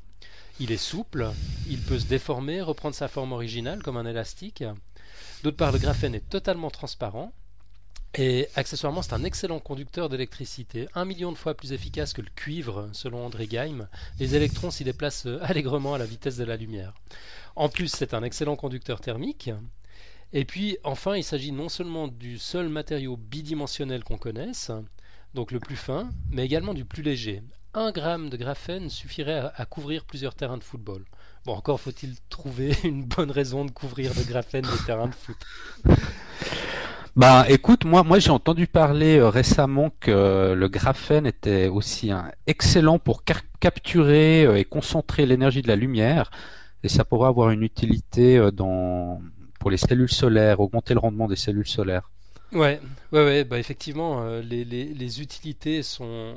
Il 0.60 0.70
est 0.70 0.76
souple, 0.76 1.32
il 1.68 1.80
peut 1.80 1.98
se 1.98 2.06
déformer, 2.06 2.62
reprendre 2.62 2.94
sa 2.94 3.08
forme 3.08 3.32
originale 3.32 3.82
comme 3.82 3.96
un 3.96 4.06
élastique. 4.06 4.62
D'autre 5.42 5.56
part, 5.56 5.72
le 5.72 5.80
graphène 5.80 6.14
est 6.14 6.28
totalement 6.28 6.70
transparent. 6.70 7.32
Et 8.14 8.46
accessoirement, 8.54 9.02
c'est 9.02 9.14
un 9.14 9.24
excellent 9.24 9.58
conducteur 9.58 10.08
d'électricité, 10.08 10.86
un 10.94 11.04
million 11.04 11.32
de 11.32 11.36
fois 11.36 11.54
plus 11.54 11.72
efficace 11.72 12.12
que 12.12 12.22
le 12.22 12.30
cuivre, 12.36 12.88
selon 12.92 13.26
André 13.26 13.48
Geim. 13.50 13.88
Les 14.20 14.36
électrons 14.36 14.70
s'y 14.70 14.84
déplacent 14.84 15.26
allègrement 15.42 15.94
à 15.94 15.98
la 15.98 16.06
vitesse 16.06 16.36
de 16.36 16.44
la 16.44 16.56
lumière. 16.56 16.94
En 17.56 17.68
plus, 17.68 17.88
c'est 17.88 18.14
un 18.14 18.22
excellent 18.22 18.54
conducteur 18.54 19.00
thermique, 19.00 19.50
et 20.32 20.44
puis 20.44 20.78
enfin, 20.84 21.16
il 21.16 21.24
s'agit 21.24 21.52
non 21.52 21.68
seulement 21.68 22.08
du 22.08 22.38
seul 22.38 22.68
matériau 22.68 23.16
bidimensionnel 23.16 24.02
qu'on 24.02 24.18
connaisse, 24.18 24.70
donc 25.34 25.52
le 25.52 25.60
plus 25.60 25.76
fin, 25.76 26.10
mais 26.30 26.44
également 26.44 26.74
du 26.74 26.84
plus 26.84 27.02
léger. 27.02 27.42
Un 27.74 27.90
gramme 27.90 28.30
de 28.30 28.36
graphène 28.36 28.88
suffirait 28.88 29.50
à, 29.54 29.64
couvrir 29.66 30.04
plusieurs 30.04 30.34
terrains 30.34 30.58
de 30.58 30.64
football. 30.64 31.04
Bon, 31.44 31.54
encore 31.54 31.80
faut-il 31.80 32.14
trouver 32.30 32.76
une 32.84 33.04
bonne 33.04 33.30
raison 33.30 33.64
de 33.64 33.70
couvrir 33.70 34.14
de 34.14 34.22
graphène 34.22 34.62
des 34.64 34.84
terrains 34.86 35.08
de 35.08 35.14
foot. 35.14 35.36
Bah 37.16 37.44
écoute, 37.48 37.84
moi, 37.84 38.02
moi 38.02 38.18
j'ai 38.18 38.30
entendu 38.30 38.66
parler 38.66 39.18
euh, 39.18 39.28
récemment 39.28 39.90
que 40.00 40.52
le 40.52 40.68
graphène 40.68 41.26
était 41.26 41.68
aussi 41.68 42.10
excellent 42.48 42.98
pour 42.98 43.22
capturer 43.60 44.44
euh, 44.44 44.56
et 44.58 44.64
concentrer 44.64 45.24
l'énergie 45.24 45.62
de 45.62 45.68
la 45.68 45.76
lumière 45.76 46.32
et 46.84 46.88
ça 46.88 47.04
pourrait 47.04 47.28
avoir 47.28 47.50
une 47.50 47.62
utilité 47.62 48.36
euh, 48.36 48.50
dans, 48.50 49.20
pour 49.64 49.70
les 49.70 49.78
cellules 49.78 50.12
solaires, 50.12 50.60
augmenter 50.60 50.92
le 50.92 51.00
rendement 51.00 51.26
des 51.26 51.36
cellules 51.36 51.66
solaires. 51.66 52.10
Ouais, 52.52 52.78
ouais, 53.12 53.24
ouais 53.24 53.44
bah 53.44 53.58
effectivement, 53.58 54.20
euh, 54.20 54.42
les, 54.42 54.62
les, 54.62 54.84
les, 54.84 55.22
utilités 55.22 55.82
sont 55.82 56.34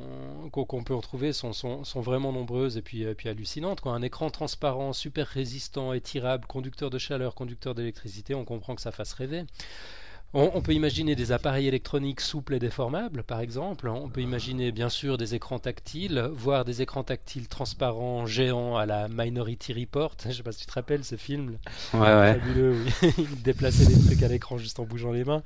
qu'on 0.50 0.84
peut 0.86 0.96
en 0.96 1.02
trouver 1.02 1.34
sont, 1.34 1.52
sont, 1.52 1.84
sont, 1.84 2.00
vraiment 2.00 2.32
nombreuses 2.32 2.78
et 2.78 2.82
puis, 2.82 3.02
et 3.02 3.16
puis 3.16 3.28
hallucinantes. 3.28 3.82
Quoi. 3.82 3.92
Un 3.92 4.02
écran 4.02 4.30
transparent, 4.30 4.94
super 4.94 5.28
résistant, 5.28 5.92
étirable, 5.92 6.46
conducteur 6.46 6.90
de 6.90 6.98
chaleur, 6.98 7.36
conducteur 7.36 7.76
d'électricité, 7.76 8.34
on 8.34 8.46
comprend 8.46 8.76
que 8.76 8.82
ça 8.82 8.94
fasse 8.94 9.12
rêver. 9.12 9.44
On, 10.34 10.62
peut 10.62 10.74
imaginer 10.74 11.16
des 11.16 11.32
appareils 11.32 11.68
électroniques 11.68 12.20
souples 12.20 12.56
et 12.56 12.60
déformables, 12.60 13.24
par 13.24 13.40
exemple. 13.40 13.88
On 13.88 14.10
peut 14.10 14.22
imaginer 14.22 14.72
bien 14.72 14.90
sûr 14.90 15.18
des 15.18 15.36
écrans 15.36 15.58
tactiles, 15.58 16.30
voire 16.34 16.66
des 16.66 16.82
écrans 16.82 17.04
tactiles 17.04 17.48
transparents 17.48 18.26
géants 18.26 18.76
à 18.76 18.86
la 18.86 19.08
Minority 19.08 19.74
Report. 19.74 20.16
Je 20.26 20.34
sais 20.34 20.44
pas 20.44 20.52
si 20.52 20.60
tu 20.62 20.66
te 20.66 20.74
rappelles 20.74 21.06
ce 21.06 21.16
film. 21.16 21.58
Ouais, 21.94 22.00
ouais. 22.00 22.34
Fabuleux, 22.34 22.76
oui. 23.02 23.14
Il 23.18 23.42
déplaçait 23.42 23.86
des 23.86 24.00
trucs 24.06 24.22
à 24.22 24.28
l'écran 24.28 24.58
juste 24.58 24.80
en 24.80 24.84
bougeant 24.84 25.12
les 25.12 25.24
mains. 25.24 25.42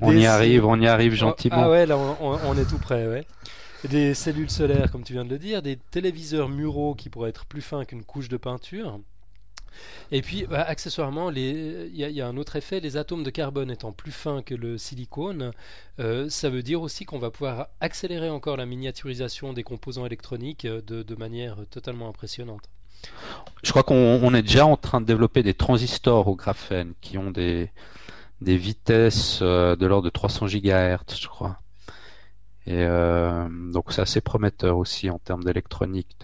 On 0.00 0.16
y 0.16 0.26
arrive, 0.26 0.64
on 0.64 0.80
y 0.80 0.86
arrive 0.86 1.14
gentiment. 1.14 1.56
Ah 1.58 1.70
ouais, 1.70 1.84
là 1.84 1.98
on, 1.98 2.56
est 2.56 2.68
tout 2.68 2.78
près, 2.78 3.08
ouais. 3.08 3.26
Des 3.88 4.14
cellules 4.14 4.50
solaires, 4.50 4.92
comme 4.92 5.02
tu 5.02 5.12
viens 5.12 5.24
de 5.24 5.30
le 5.30 5.38
dire, 5.38 5.60
des 5.60 5.76
téléviseurs 5.76 6.48
muraux 6.48 6.94
qui 6.94 7.08
pourraient 7.10 7.30
être 7.30 7.46
plus 7.46 7.62
fins 7.62 7.84
qu'une 7.84 8.04
couche 8.04 8.28
de 8.28 8.36
peinture 8.36 9.00
Et 10.12 10.22
puis, 10.22 10.44
bah, 10.44 10.62
accessoirement, 10.62 11.30
il 11.30 11.90
y, 11.94 12.20
a 12.20 12.26
un 12.26 12.36
autre 12.36 12.56
effet, 12.56 12.80
les 12.80 12.96
atomes 12.96 13.22
de 13.22 13.30
carbone 13.30 13.70
étant 13.70 13.92
plus 13.92 14.10
fins 14.10 14.42
que 14.42 14.54
le 14.54 14.76
silicone, 14.76 15.52
euh, 16.00 16.28
ça 16.28 16.50
veut 16.50 16.62
dire 16.62 16.82
aussi 16.82 17.04
qu'on 17.04 17.18
va 17.18 17.30
pouvoir 17.30 17.68
accélérer 17.80 18.28
encore 18.28 18.56
la 18.56 18.66
miniaturisation 18.66 19.52
des 19.52 19.62
composants 19.62 20.06
électroniques 20.06 20.64
euh, 20.64 20.82
de, 20.82 21.14
manière 21.14 21.58
totalement 21.70 22.08
impressionnante. 22.08 22.68
Je 23.62 23.70
crois 23.70 23.84
qu'on 23.84 24.34
est 24.34 24.42
déjà 24.42 24.66
en 24.66 24.76
train 24.76 25.00
de 25.00 25.06
développer 25.06 25.42
des 25.42 25.54
transistors 25.54 26.26
au 26.26 26.34
graphène 26.34 26.94
qui 27.00 27.16
ont 27.16 27.30
des, 27.30 27.70
vitesses 28.40 29.38
euh, 29.42 29.76
de 29.76 29.86
l'ordre 29.86 30.06
de 30.06 30.10
300 30.10 30.46
GHz, 30.46 31.20
je 31.20 31.28
crois. 31.28 31.60
Et 32.66 32.86
donc 33.72 33.90
c'est 33.90 34.02
assez 34.02 34.20
prometteur 34.20 34.76
aussi 34.76 35.10
en 35.10 35.18
termes 35.18 35.42
d'électronique 35.42 36.14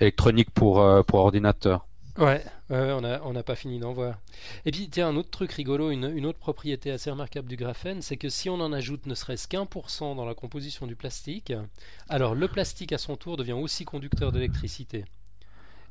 électronique 0.00 0.50
pour 0.50 0.84
pour 1.06 1.20
ordinateur. 1.20 1.86
Ouais, 2.18 2.44
on 2.68 3.32
n'a 3.32 3.42
pas 3.42 3.54
fini 3.54 3.78
d'en 3.78 3.92
voir. 3.92 4.18
Et 4.66 4.70
puis, 4.70 4.88
tiens, 4.90 5.08
un 5.08 5.16
autre 5.16 5.30
truc 5.30 5.52
rigolo, 5.52 5.90
une, 5.90 6.26
autre 6.26 6.38
propriété 6.38 6.90
assez 6.90 7.10
remarquable 7.10 7.48
du 7.48 7.56
graphène, 7.56 8.02
c'est 8.02 8.18
que 8.18 8.28
si 8.28 8.50
on 8.50 8.60
en 8.60 8.72
ajoute 8.72 9.06
ne 9.06 9.14
serait-ce 9.14 9.48
qu'un 9.48 9.64
pour 9.64 9.88
cent 9.88 10.14
dans 10.14 10.26
la 10.26 10.34
composition 10.34 10.86
du 10.86 10.94
plastique, 10.94 11.54
alors 12.08 12.34
le 12.34 12.48
plastique 12.48 12.92
à 12.92 12.98
son 12.98 13.16
tour 13.16 13.36
devient 13.36 13.52
aussi 13.52 13.84
conducteur 13.84 14.30
d'électricité. 14.30 15.06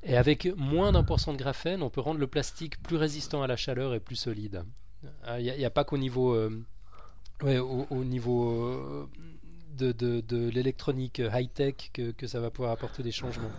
Et 0.03 0.15
avec 0.15 0.47
moins 0.57 0.91
d'un 0.91 1.03
pour 1.03 1.19
cent 1.19 1.33
de 1.33 1.37
graphène, 1.37 1.81
on 1.81 1.89
peut 1.89 2.01
rendre 2.01 2.19
le 2.19 2.27
plastique 2.27 2.81
plus 2.81 2.97
résistant 2.97 3.41
à 3.41 3.47
la 3.47 3.55
chaleur 3.55 3.93
et 3.93 3.99
plus 3.99 4.15
solide. 4.15 4.63
Il 5.03 5.09
ah, 5.23 5.41
n'y 5.41 5.65
a, 5.65 5.69
pas 5.71 5.83
qu'au 5.83 5.97
niveau, 5.97 6.33
euh, 6.33 6.63
au, 7.41 8.03
niveau 8.03 8.67
euh, 8.67 9.09
de, 9.77 9.91
de, 9.91 10.49
l'électronique 10.49 11.21
high-tech 11.33 11.91
que, 11.93 12.11
que, 12.11 12.27
ça 12.27 12.39
va 12.39 12.49
pouvoir 12.49 12.71
apporter 12.71 13.03
des 13.03 13.11
changements. 13.11 13.51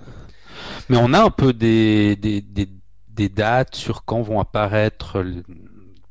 Mais 0.88 0.96
on 0.96 1.12
a 1.12 1.22
un 1.22 1.30
peu 1.30 1.52
des, 1.52 2.16
des, 2.16 2.40
des, 2.40 2.68
des 3.08 3.28
dates 3.28 3.74
sur 3.74 4.04
quand 4.04 4.22
vont 4.22 4.40
apparaître 4.40 5.22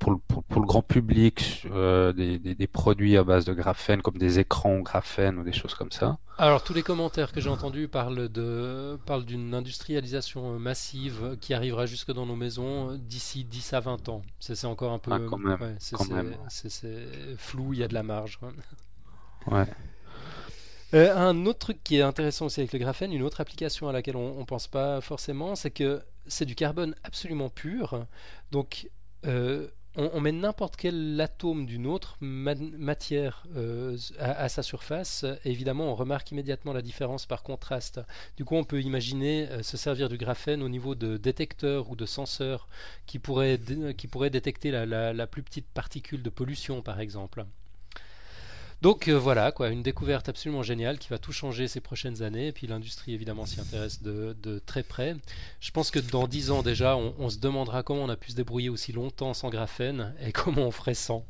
pour 0.01 0.13
le, 0.13 0.17
pour, 0.17 0.62
le 0.62 0.65
grand 0.65 0.81
public 0.81 1.67
euh, 1.72 2.12
des, 2.12 2.39
des, 2.39 2.67
produits 2.67 3.17
à 3.17 3.24
base 3.24 3.46
de 3.46 3.53
graphène 3.53 4.01
comme 4.01 4.17
des 4.17 4.39
écrans 4.39 4.79
graphène 4.79 5.38
ou 5.38 5.43
des 5.43 5.53
choses 5.53 5.75
comme 5.75 5.91
ça. 5.91 6.17
Alors 6.39 6.63
tous 6.63 6.74
les 6.74 6.81
commentaires 6.81 7.31
que 7.31 7.39
j'ai 7.39 7.50
entendus 7.50 7.88
parlent 7.88 8.27
de 8.27 8.98
parlent 9.05 9.25
d'une 9.25 9.53
industrialisation 9.53 10.58
massive 10.58 11.38
qui 11.39 11.53
arrivera 11.53 11.86
jusque 11.86 12.12
dans 12.12 12.25
nos 12.25 12.36
maisons 12.36 12.96
d'ici 12.96 13.43
10 13.43 13.74
à 13.74 13.79
20 13.79 14.10
ans. 14.10 14.24
C'est 14.39 14.65
encore 14.65 14.91
un 14.91 14.98
peu 14.98 15.12
c'est 16.50 16.98
flou, 17.38 17.74
il 17.74 17.79
y 17.79 17.84
a 17.84 17.88
de 17.88 17.93
la 17.93 18.03
marge. 18.03 18.39
Ouais. 19.48 19.65
Euh, 20.93 21.15
un 21.15 21.45
autre 21.45 21.60
truc 21.60 21.83
qui 21.83 21.98
est 21.98 22.01
intéressant 22.01 22.48
aussi 22.48 22.60
avec 22.60 22.74
le 22.74 22.79
graphène, 22.79 23.13
une 23.13 23.24
autre 23.24 23.39
application 23.39 23.88
à 23.88 23.93
laquelle 23.93 24.17
on 24.17 24.39
ne 24.39 24.43
pense 24.43 24.67
pas 24.67 25.00
forcément, 25.00 25.55
c'est 25.55 25.71
que 25.71 26.01
c'est 26.27 26.45
du 26.45 26.55
carbone 26.55 26.95
absolument 27.03 27.50
pur. 27.50 28.05
Donc, 28.51 28.89
euh, 29.25 29.69
on, 29.95 30.19
met 30.19 30.33
n'importe 30.33 30.75
quel 30.75 31.19
atome 31.19 31.65
d'une 31.65 31.88
autre 31.88 32.17
matière 32.19 33.45
euh, 33.55 33.98
à, 34.19 34.50
sa 34.50 34.63
surface. 34.63 35.25
évidemment, 35.45 35.91
on 35.91 35.95
remarque 35.95 36.31
immédiatement 36.31 36.74
la 36.74 36.81
différence 36.81 37.25
par 37.25 37.43
contraste. 37.43 38.01
Du 38.36 38.43
coup, 38.43 38.55
on 38.55 38.63
peut 38.65 38.81
imaginer 38.81 39.48
se 39.63 39.77
servir 39.77 40.10
du 40.10 40.17
graphène 40.17 40.62
au 40.62 40.69
niveau 40.69 40.95
de 40.95 41.17
détecteurs 41.17 41.89
ou 41.89 41.95
de 41.95 42.05
senseurs 42.05 42.67
qui 43.05 43.19
pourraient, 43.19 43.60
qui 43.98 44.07
pourraient 44.07 44.29
détecter 44.29 44.71
la 44.71 45.27
plus 45.27 45.43
petite 45.43 45.67
particule 45.67 46.24
de 46.24 46.29
pollution, 46.29 46.81
par 46.81 47.00
exemple. 47.00 47.45
Donc 48.82 49.08
euh, 49.08 49.14
voilà, 49.14 49.52
quoi, 49.52 49.70
une 49.70 49.84
découverte 49.84 50.28
absolument 50.28 50.64
géniale 50.64 50.98
qui 50.98 51.10
va 51.10 51.20
tout 51.20 51.32
changer 51.32 51.68
ces 51.68 51.82
prochaines 51.82 52.24
années. 52.24 52.48
Et 52.48 52.52
puis 52.52 52.66
l'industrie 52.66 53.14
évidemment 53.14 53.46
s'y 53.46 53.60
intéresse 53.60 54.02
de, 54.02 54.36
très 54.66 54.84
près. 54.84 55.16
Je 55.60 55.72
pense 55.72 55.92
que 55.92 56.00
dans 56.00 56.28
10 56.28 56.52
ans 56.52 56.64
déjà, 56.64 56.98
on, 56.98 57.30
se 57.30 57.38
demandera 57.38 57.84
comment 57.84 58.04
on 58.04 58.10
a 58.10 58.16
pu 58.16 58.32
se 58.32 58.36
débrouiller 58.36 58.70
aussi 58.70 58.92
longtemps 58.92 59.34
sans 59.34 59.50
graphène 59.50 60.14
et 60.26 60.32
comment 60.32 60.64
on 60.64 60.72
ferait 60.72 60.96
sans. 60.96 61.24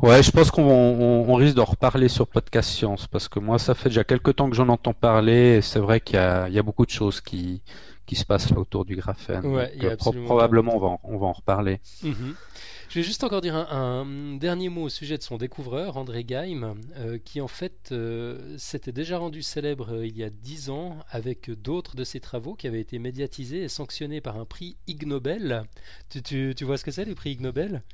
Ouais, 0.00 0.22
je 0.22 0.30
pense 0.32 0.50
qu'on 0.50 1.34
risque 1.34 1.54
d'en 1.54 1.64
reparler 1.64 2.08
sur 2.08 2.26
Podcast 2.26 2.68
Science 2.68 3.06
parce 3.06 3.28
que 3.28 3.38
moi, 3.38 3.58
ça 3.58 3.74
fait 3.74 3.88
déjà 3.88 4.04
quelques 4.04 4.36
temps 4.36 4.50
que 4.50 4.56
j'en 4.56 4.68
entends 4.68 4.92
parler 4.92 5.56
et 5.56 5.62
c'est 5.62 5.78
vrai 5.78 6.00
qu'il 6.00 6.16
y, 6.16 6.18
a 6.58 6.62
beaucoup 6.62 6.84
de 6.84 6.90
choses 6.90 7.20
qui, 7.22 7.62
qui 8.06 8.16
se 8.16 8.24
passent 8.24 8.50
là 8.50 8.58
autour 8.58 8.84
du 8.84 8.96
graphène. 8.96 9.46
Ouais, 9.46 9.72
euh, 9.82 9.96
probablement, 9.96 10.76
on 10.76 10.78
va, 10.78 10.98
on 11.04 11.18
va 11.18 11.26
en 11.26 11.32
reparler. 11.32 11.80
Mhm. 12.02 12.34
Je 12.90 12.98
vais 12.98 13.04
juste 13.04 13.22
encore 13.22 13.40
dire 13.40 13.54
un, 13.54 14.04
dernier 14.34 14.68
mot 14.68 14.82
au 14.82 14.88
sujet 14.88 15.16
de 15.16 15.22
son 15.22 15.36
découvreur, 15.36 15.96
André 15.96 16.24
Geim, 16.26 16.74
euh, 16.96 17.18
qui 17.24 17.40
en 17.40 17.46
fait 17.46 17.90
euh, 17.92 18.56
s'était 18.58 18.90
déjà 18.90 19.16
rendu 19.16 19.42
célèbre 19.42 19.94
euh, 19.94 20.06
il 20.08 20.18
y 20.18 20.24
a 20.24 20.28
dix 20.28 20.70
ans 20.70 20.98
avec 21.08 21.52
d'autres 21.52 21.94
de 21.94 22.02
ses 22.02 22.18
travaux 22.18 22.54
qui 22.54 22.66
avaient 22.66 22.80
été 22.80 22.98
médiatisés 22.98 23.62
et 23.62 23.68
sanctionnés 23.68 24.20
par 24.20 24.40
un 24.40 24.44
prix 24.44 24.76
Ig 24.88 25.06
Nobel. 25.06 25.62
Tu, 26.08 26.52
tu 26.56 26.64
vois 26.64 26.78
ce 26.78 26.84
que 26.84 26.90
c'est 26.90 27.04
les 27.04 27.14
prix 27.14 27.30
Ig 27.30 27.42
Nobel? 27.42 27.84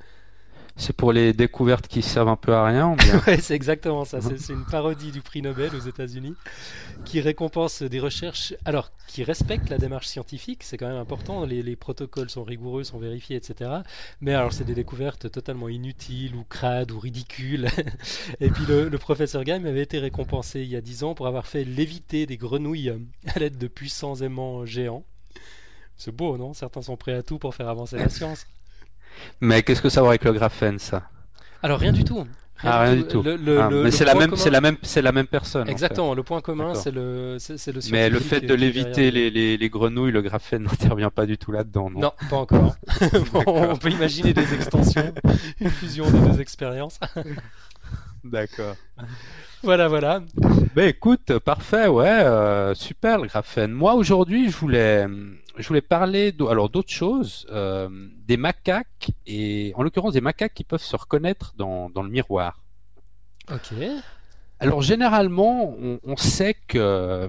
C'est 0.77 0.93
pour 0.93 1.13
les 1.13 1.33
découvertes 1.33 1.89
qui 1.89 2.03
servent 2.03 2.29
un 2.29 2.37
peu 2.37 2.55
à 2.55 2.67
rien 2.67 2.95
Ouais, 3.27 3.41
c'est 3.41 3.55
exactement 3.55 4.05
ça. 4.05 4.21
C'est 4.21 4.53
une 4.53 4.65
parodie 4.71 5.11
du 5.11 5.23
prix 5.23 5.41
Nobel 5.41 5.75
aux 5.75 5.81
États-Unis 5.81 6.35
qui 7.05 7.21
récompense 7.21 7.83
des 7.83 7.99
recherches, 7.99 8.55
alors 8.67 8.91
qui 9.07 9.25
respectent 9.25 9.71
la 9.71 9.79
démarche 9.79 10.07
scientifique, 10.07 10.63
c'est 10.63 10.77
quand 10.77 10.89
même 10.89 10.97
important. 10.97 11.45
Les, 11.45 11.77
protocoles 11.77 12.29
sont 12.29 12.45
rigoureux, 12.45 12.85
sont 12.85 12.99
vérifiés, 12.99 13.37
etc. 13.37 13.71
Mais 14.21 14.35
alors, 14.35 14.53
c'est 14.53 14.65
des 14.65 14.75
découvertes 14.75 15.31
totalement 15.31 15.69
inutiles 15.69 16.35
ou 16.35 16.45
crades 16.45 16.91
ou 16.91 16.99
ridicules. 16.99 17.69
Et 18.41 18.51
puis, 18.51 18.65
le, 18.67 18.91
professeur 18.99 19.45
Gaim 19.45 19.65
avait 19.65 19.83
été 19.83 19.99
récompensé 19.99 20.61
il 20.61 20.69
y 20.69 20.77
a 20.77 20.81
10 20.81 21.05
ans 21.05 21.15
pour 21.15 21.27
avoir 21.27 21.47
fait 21.47 21.65
léviter 21.65 22.27
des 22.27 22.37
grenouilles 22.37 22.93
à 23.35 23.39
l'aide 23.39 23.57
de 23.57 23.69
puissants 23.69 24.17
aimants 24.17 24.67
géants. 24.67 25.05
C'est 25.97 26.15
beau, 26.15 26.37
non? 26.37 26.53
Certains 26.53 26.83
sont 26.83 26.97
prêts 26.97 27.15
à 27.15 27.23
tout 27.23 27.39
pour 27.39 27.55
faire 27.55 27.69
avancer 27.69 27.97
la 27.97 28.09
science. 28.09 28.47
Mais 29.41 29.63
qu'est-ce 29.63 29.83
que 29.83 29.89
ça 29.89 30.03
va 30.03 30.09
avec 30.09 30.25
le 30.25 30.33
graphène, 30.33 30.79
ça? 30.79 31.03
Alors 31.63 31.79
rien 31.79 31.93
du 31.93 32.05
tout. 32.05 32.27
ah, 32.63 32.83
rien 32.83 32.97
du 32.97 33.05
tout. 33.05 33.25
Ah, 33.27 33.69
mais 33.71 33.91
c'est 33.91 34.05
la 34.05 34.15
même, 34.15 34.37
c'est 34.37 34.51
la 34.51 34.61
même, 34.61 34.77
c'est 34.83 35.03
la 35.03 35.13
même 35.13 35.27
personne. 35.27 35.69
Exactement. 35.69 36.15
Le 36.15 36.23
point 36.23 36.41
commun, 36.41 36.75
c'est 36.75 36.91
le, 36.91 37.37
c'est 37.39 37.73
le. 37.73 37.81
Mais 37.91 38.09
le 38.09 38.19
fait 38.19 38.41
de 38.41 38.55
l'éviter 38.55 39.11
les, 39.11 39.31
les, 39.31 39.57
les, 39.57 39.69
grenouilles, 39.69 40.13
le 40.13 40.23
graphène 40.23 40.63
n'intervient 40.71 41.11
pas 41.11 41.27
du 41.27 41.39
tout 41.39 41.53
là-dedans. 41.53 41.91
Non, 41.91 42.01
non 42.01 42.13
pas 42.31 42.37
encore. 42.37 42.77
on 43.47 43.77
peut 43.77 43.91
imaginer 43.91 44.33
des 44.33 44.55
extensions, 44.55 45.13
une 45.61 45.71
fusion 45.71 46.11
des 46.11 46.19
deux 46.21 46.41
expériences. 46.41 46.99
D'accord. 48.25 48.77
Voilà, 49.67 49.89
voilà. 49.89 50.23
Ben 50.77 50.89
écoute, 50.89 51.41
parfait, 51.41 51.89
ouais, 51.89 52.07
euh, 52.07 52.73
super 52.77 53.19
le 53.19 53.27
graphène. 53.27 53.73
Moi 53.73 53.95
aujourd'hui, 53.95 54.49
je 54.49 54.57
voulais, 54.57 55.09
je 55.57 55.67
voulais 55.67 55.81
parler 55.81 56.33
alors 56.49 56.71
d'autres 56.71 56.93
choses, 56.93 57.49
euh, 57.51 57.89
des 58.29 58.37
macaques 58.37 59.11
et 59.27 59.73
en 59.75 59.83
l'occurrence 59.83 60.13
des 60.13 60.21
macaques 60.21 60.55
qui 60.55 60.63
peuvent 60.63 60.81
se 60.85 60.95
reconnaître 60.95 61.53
dans, 61.57 61.91
dans 61.91 62.05
le 62.05 62.11
miroir. 62.11 62.63
Ok. 63.51 63.75
Alors 64.61 64.83
généralement, 64.83 65.75
on, 66.05 66.17
sait 66.17 66.55
que 66.69 67.29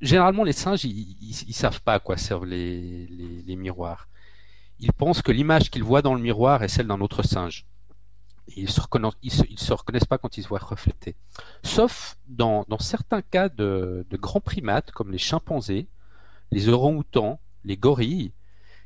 généralement 0.00 0.42
les 0.42 0.52
singes 0.52 0.84
ils, 0.84 1.16
ils, 1.46 1.54
savent 1.54 1.80
pas 1.80 1.94
à 1.94 2.00
quoi 2.00 2.16
servent 2.16 2.44
les, 2.44 3.06
les, 3.06 3.42
les 3.46 3.56
miroirs. 3.56 4.08
Ils 4.80 4.92
pensent 4.92 5.22
que 5.22 5.30
l'image 5.30 5.70
qu'ils 5.70 5.84
voient 5.84 6.02
dans 6.02 6.16
le 6.16 6.20
miroir 6.20 6.64
est 6.64 6.68
celle 6.68 6.88
d'un 6.88 7.00
autre 7.00 7.22
singe. 7.22 7.66
Ils 8.54 8.64
ne 8.64 8.68
se, 8.68 8.80
se, 9.56 9.72
reconnaissent 9.72 10.04
pas 10.04 10.18
quand 10.18 10.38
ils 10.38 10.42
se 10.42 10.48
voient 10.48 10.58
reflétés. 10.58 11.16
Sauf 11.62 12.16
dans, 12.28 12.64
certains 12.78 13.22
cas 13.22 13.48
de, 13.48 14.06
de, 14.08 14.16
grands 14.16 14.40
primates 14.40 14.92
comme 14.92 15.10
les 15.10 15.18
chimpanzés, 15.18 15.88
les 16.52 16.68
orang-outans, 16.68 17.40
les 17.64 17.76
gorilles, 17.76 18.32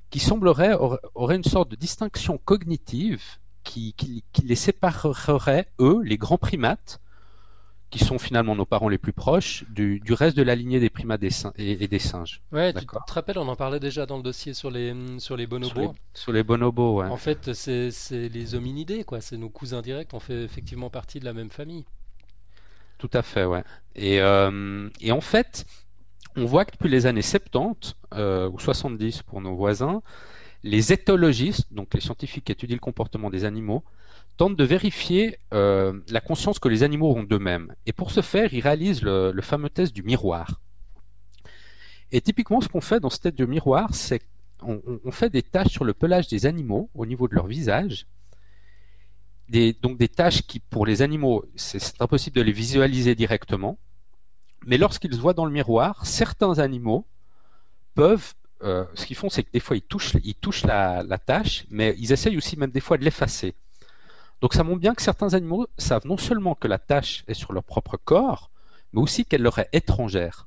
qui 0.08 0.18
sembleraient 0.18 0.74
auraient 1.14 1.36
une 1.36 1.44
sorte 1.44 1.70
de 1.70 1.76
distinction 1.76 2.38
cognitive 2.38 3.22
qui, 3.62 3.94
qui, 3.94 4.24
les 4.42 4.56
séparerait, 4.56 5.68
eux, 5.78 6.00
les 6.02 6.16
grands 6.16 6.38
primates, 6.38 7.00
qui 7.90 7.98
sont 7.98 8.18
finalement 8.18 8.54
nos 8.54 8.64
parents 8.64 8.88
les 8.88 8.98
plus 8.98 9.12
proches, 9.12 9.64
du, 9.68 9.98
du 10.00 10.12
reste 10.12 10.36
de 10.36 10.42
la 10.42 10.54
lignée 10.54 10.78
des 10.78 10.90
primates 10.90 11.20
des 11.20 11.30
et, 11.56 11.88
des 11.88 11.98
singes. 11.98 12.40
Ouais, 12.52 12.72
tu 12.72 12.86
te 12.86 13.12
rappelles, 13.12 13.38
on 13.38 13.48
en 13.48 13.56
parlait 13.56 13.80
déjà 13.80 14.06
dans 14.06 14.16
le 14.16 14.22
dossier 14.22 14.54
sur 14.54 14.70
les, 14.70 14.94
sur 15.18 15.36
les 15.36 15.46
bonobos. 15.46 15.94
Sur 16.14 16.32
les, 16.32 16.44
bonobos, 16.44 17.00
ouais. 17.00 17.08
En 17.08 17.16
fait, 17.16 17.52
c'est 17.52 17.90
les 18.10 18.54
hominidés, 18.54 19.02
quoi. 19.02 19.20
C'est 19.20 19.36
nos 19.36 19.48
cousins 19.48 19.82
directs, 19.82 20.10
on 20.12 20.20
fait 20.20 20.44
effectivement 20.44 20.88
partie 20.88 21.18
de 21.18 21.24
la 21.24 21.32
même 21.32 21.50
famille. 21.50 21.84
Tout 22.98 23.10
à 23.12 23.22
fait, 23.22 23.44
ouais. 23.44 23.64
Et, 23.96 24.20
euh, 24.20 24.88
et 25.00 25.10
en 25.10 25.20
fait, 25.20 25.66
on 26.36 26.44
voit 26.44 26.64
que 26.64 26.72
depuis 26.72 26.88
les 26.88 27.06
années 27.06 27.22
70 27.22 27.96
euh, 28.14 28.48
ou 28.50 28.60
70 28.60 29.22
pour 29.22 29.40
nos 29.40 29.56
voisins, 29.56 30.02
les 30.62 30.92
éthologistes, 30.92 31.72
donc 31.72 31.94
les 31.94 32.00
scientifiques 32.00 32.44
qui 32.44 32.52
étudient 32.52 32.76
le 32.76 32.80
comportement 32.80 33.30
des 33.30 33.44
animaux, 33.44 33.82
tentent 34.36 34.56
de 34.56 34.64
vérifier 34.64 35.38
euh, 35.52 36.00
la 36.08 36.20
conscience 36.20 36.58
que 36.58 36.68
les 36.68 36.82
animaux 36.82 37.14
ont 37.14 37.22
d'eux-mêmes. 37.22 37.74
Et 37.86 37.92
pour 37.92 38.10
ce 38.10 38.20
faire, 38.20 38.52
ils 38.54 38.60
réalisent 38.60 39.02
le, 39.02 39.38
fameux 39.42 39.70
test 39.70 39.94
du 39.94 40.02
miroir. 40.02 40.60
Et 42.12 42.20
typiquement, 42.20 42.60
ce 42.60 42.68
qu'on 42.68 42.80
fait 42.80 43.00
dans 43.00 43.10
ce 43.10 43.18
test 43.18 43.36
de 43.36 43.46
miroir, 43.46 43.94
c'est 43.94 44.20
qu'on 44.58 44.82
on 45.04 45.10
fait 45.10 45.30
des 45.30 45.42
tâches 45.42 45.68
sur 45.68 45.84
le 45.84 45.94
pelage 45.94 46.28
des 46.28 46.46
animaux 46.46 46.90
au 46.94 47.06
niveau 47.06 47.28
de 47.28 47.34
leur 47.34 47.46
visage. 47.46 48.06
Donc 49.82 49.98
des 49.98 50.08
tâches 50.08 50.42
qui, 50.42 50.60
pour 50.60 50.86
les 50.86 51.02
animaux, 51.02 51.44
c'est 51.56 52.00
impossible 52.00 52.36
de 52.36 52.42
les 52.42 52.52
visualiser 52.52 53.14
directement. 53.14 53.78
Mais 54.66 54.78
lorsqu'ils 54.78 55.14
se 55.14 55.20
voient 55.20 55.34
dans 55.34 55.46
le 55.46 55.52
miroir, 55.52 56.06
certains 56.06 56.58
animaux 56.58 57.06
peuvent 57.94 58.34
euh, 58.62 58.84
ce 58.94 59.06
qu'ils 59.06 59.16
font, 59.16 59.30
c'est 59.30 59.42
que 59.42 59.50
des 59.50 59.60
fois 59.60 59.76
ils 59.76 59.82
touchent, 59.82 60.14
ils 60.22 60.34
touchent 60.34 60.64
la, 60.64 61.02
la, 61.02 61.18
tâche, 61.18 61.64
mais 61.70 61.94
ils 61.98 62.12
essayent 62.12 62.36
aussi 62.36 62.56
même 62.56 62.70
des 62.70 62.80
fois 62.80 62.98
de 62.98 63.04
l'effacer. 63.04 63.54
Donc 64.40 64.54
ça 64.54 64.64
montre 64.64 64.80
bien 64.80 64.94
que 64.94 65.02
certains 65.02 65.34
animaux 65.34 65.66
savent 65.78 66.06
non 66.06 66.16
seulement 66.16 66.54
que 66.54 66.68
la 66.68 66.78
tâche 66.78 67.24
est 67.28 67.34
sur 67.34 67.52
leur 67.52 67.64
propre 67.64 67.96
corps, 67.96 68.50
mais 68.92 69.00
aussi 69.00 69.24
qu'elle 69.24 69.42
leur 69.42 69.58
est 69.58 69.68
étrangère. 69.72 70.46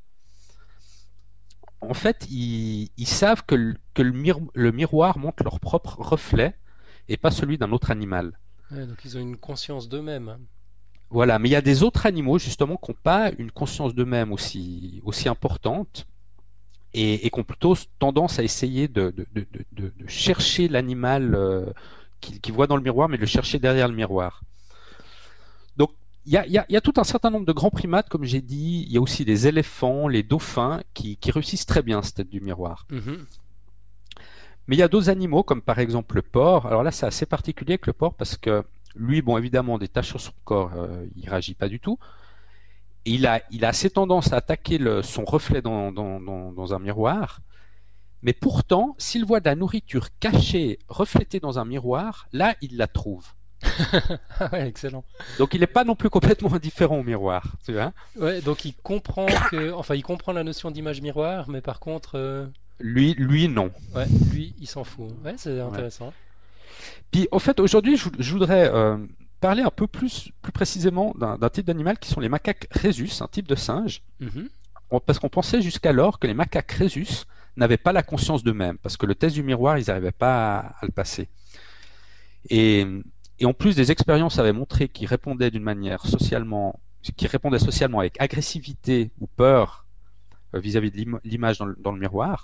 En 1.82 1.94
fait, 1.94 2.26
ils, 2.30 2.92
ils 2.98 3.08
savent 3.08 3.44
que, 3.46 3.56
le, 3.56 3.76
que 3.94 4.02
le, 4.02 4.14
mir 4.14 4.40
le, 4.54 4.72
miroir 4.72 5.18
montre 5.18 5.44
leur 5.44 5.60
propre 5.60 5.98
reflet 6.00 6.56
et 7.10 7.18
pas 7.18 7.32
celui 7.32 7.58
d'un 7.58 7.72
autre 7.72 7.92
animal. 7.92 8.40
Ouais, 8.72 8.86
donc 8.86 9.00
ils 9.04 9.18
ont 9.18 9.22
une 9.22 9.38
conscience 9.38 9.90
d'eux-mêmes. 9.90 10.38
Voilà, 11.10 11.38
mais 11.40 11.50
il 11.50 11.52
y 11.52 11.58
a 11.58 11.62
des 11.62 11.84
autres 11.84 12.06
animaux 12.06 12.40
justement 12.40 12.78
qui 12.78 12.92
n'ont 12.92 12.98
pas 13.04 13.32
une 13.38 13.52
conscience 13.52 13.94
d'eux-mêmes 13.94 14.32
aussi, 14.32 15.02
aussi 15.04 15.30
importante 15.30 16.08
et, 16.94 17.26
et 17.26 17.30
qui 17.30 17.40
ont 17.40 17.44
plutôt 17.44 17.76
tendance 18.00 18.40
à 18.40 18.44
essayer 18.44 18.88
de, 18.88 19.14
de, 19.18 19.26
de, 19.36 19.92
de 20.00 20.08
chercher 20.08 20.68
l'animal 20.68 21.36
euh, 21.36 21.66
qu'ils 22.22 22.40
qui 22.40 22.52
voient 22.52 22.68
dans 22.68 22.78
le 22.78 22.84
miroir, 22.84 23.10
mais 23.10 23.18
de 23.18 23.22
le 23.22 23.28
chercher 23.28 23.60
derrière 23.60 23.88
le 23.88 23.96
miroir. 23.96 24.42
Donc 25.78 25.92
il 26.26 26.34
y 26.34 26.38
a, 26.38 26.48
y, 26.48 26.58
a, 26.58 26.66
y 26.70 26.78
a, 26.78 26.82
tout 26.82 26.94
un 26.98 27.04
certain 27.04 27.30
nombre 27.30 27.46
de 27.46 27.52
grands 27.54 27.72
primates, 27.72 28.10
comme 28.10 28.24
j'ai 28.24 28.42
dit. 28.42 28.86
Il 28.88 28.92
y 28.94 28.98
a 28.98 29.02
aussi 29.02 29.26
des 29.26 29.48
éléphants, 29.48 30.08
les 30.08 30.24
dauphins, 30.24 30.82
qui, 30.94 31.18
qui 31.18 31.32
réussissent 31.32 31.66
très 31.66 31.82
bien 31.82 32.02
cette 32.02 32.16
tête 32.16 32.30
du 32.30 32.42
miroir. 32.42 32.86
Mm 32.90 32.98
-hmm. 33.00 33.18
Mais 34.68 34.76
il 34.78 34.80
y 34.80 34.84
a 34.84 34.88
d'autres 34.88 35.10
animaux, 35.10 35.44
comme 35.44 35.62
par 35.62 35.80
exemple 35.80 36.16
le 36.16 36.22
porc. 36.22 36.66
Alors 36.66 36.84
là, 36.84 36.92
c'est 36.92 37.06
assez 37.06 37.26
particulier 37.26 37.74
avec 37.74 37.88
le 37.88 37.94
porc 37.94 38.14
parce 38.22 38.38
que 38.38 38.64
lui, 38.96 39.22
bon, 39.22 39.38
évidemment, 39.38 39.78
des 39.78 39.88
taches 39.90 40.10
sur 40.10 40.22
son 40.22 40.34
corps, 40.46 40.72
euh, 40.78 41.06
il 41.18 41.28
réagit 41.30 41.56
pas 41.56 41.68
du 41.68 41.80
tout. 41.80 41.98
Il 43.06 43.28
a, 43.28 43.42
il 43.52 43.66
a 43.66 43.70
assez 43.70 43.90
tendance 43.90 44.32
à 44.32 44.38
attaquer 44.38 44.78
le, 44.78 45.02
son 45.02 45.26
reflet 45.26 45.62
dans, 45.62 45.92
dans, 45.92 46.20
dans, 46.20 46.52
dans, 46.52 46.74
un 46.74 46.80
miroir. 46.80 47.42
Mais 48.22 48.34
pourtant, 48.34 48.96
s'il 48.98 49.26
voit 49.26 49.42
de 49.42 49.46
la 49.46 49.56
nourriture 49.56 50.08
cachée, 50.20 50.80
reflétée 50.88 51.42
dans 51.42 51.60
un 51.60 51.66
miroir, 51.66 52.28
là, 52.32 52.56
il 52.62 52.78
la 52.78 52.88
trouve. 52.88 53.26
ah 54.40 54.50
ouais, 54.54 54.68
excellent. 54.68 55.04
Donc 55.38 55.54
il 55.54 55.60
n'est 55.60 55.68
pas 55.68 55.84
non 55.84 55.96
plus 55.96 56.10
complètement 56.10 56.54
indifférent 56.54 57.00
au 57.00 57.04
miroir, 57.04 57.56
tu 57.66 57.74
vois. 57.74 57.92
Ouais, 58.16 58.42
donc 58.42 58.66
il 58.66 58.74
comprend 58.74 59.26
que, 59.50 59.74
enfin, 59.74 59.96
il 59.96 60.04
comprend 60.04 60.32
la 60.32 60.44
notion 60.44 60.72
d'image 60.72 61.02
miroir, 61.02 61.50
mais 61.50 61.62
par 61.62 61.80
contre. 61.80 62.18
Euh... 62.18 62.46
Lui, 62.80 63.14
lui, 63.16 63.48
non. 63.48 63.72
Ouais, 63.96 64.06
lui, 64.32 64.56
il 64.60 64.68
s'en 64.68 64.84
fout. 64.84 65.10
Ouais, 65.24 65.36
c'est 65.38 65.60
intéressant. 65.60 66.08
Ouais. 66.08 66.14
Puis, 67.12 67.28
au 67.32 67.40
fait, 67.40 67.60
aujourd'hui, 67.60 67.98
je, 67.98 68.10
je, 68.18 68.32
voudrais 68.32 68.70
euh, 68.74 68.98
parler 69.44 69.62
un 69.62 69.72
peu 69.72 69.88
plus, 69.88 70.32
plus 70.42 70.54
précisément 70.54 71.14
d'un 71.20 71.50
type 71.50 71.66
d'animal 71.66 72.00
qui 72.00 72.10
sont 72.10 72.22
les 72.22 72.30
macaques 72.30 72.66
rhésus, 72.72 73.22
un 73.22 73.28
type 73.28 73.48
de 73.54 73.56
singe. 73.56 74.02
Mm 74.22 74.28
-hmm. 74.28 74.48
Parce 75.06 75.20
qu'on 75.20 75.34
pensait 75.38 75.62
jusqu'alors 75.70 76.16
que 76.20 76.28
les 76.32 76.38
macaques 76.42 76.76
rhésus 76.82 77.16
n'avaient 77.60 77.84
pas 77.88 77.94
la 78.00 78.04
conscience 78.12 78.42
d'eux-mêmes, 78.46 78.78
parce 78.84 78.96
que 79.00 79.06
le 79.12 79.16
test 79.22 79.34
du 79.40 79.44
miroir, 79.52 79.74
ils 79.80 79.88
n'arrivaient 79.90 80.20
pas 80.26 80.38
à, 80.46 80.58
à, 80.80 80.82
le 80.90 80.94
passer. 81.02 81.26
Et, 82.58 82.80
et, 83.42 83.46
en 83.52 83.56
plus, 83.62 83.74
des 83.82 83.90
expériences 83.96 84.36
avaient 84.42 84.58
montré 84.62 84.84
qu'ils 84.94 85.10
répondaient 85.16 85.52
d'une 85.56 85.68
manière 85.74 86.02
socialement, 86.16 86.68
qui 87.20 87.28
répondaient 87.36 87.66
socialement 87.72 88.00
avec 88.04 88.14
agressivité 88.28 88.98
ou 89.22 89.26
peur 89.44 89.66
vis-à-vis 90.66 90.92
-vis 90.94 91.12
de 91.14 91.30
l'image 91.32 91.58
dans, 91.62 91.70
dans, 91.86 91.94
le 91.98 92.02
miroir, 92.06 92.38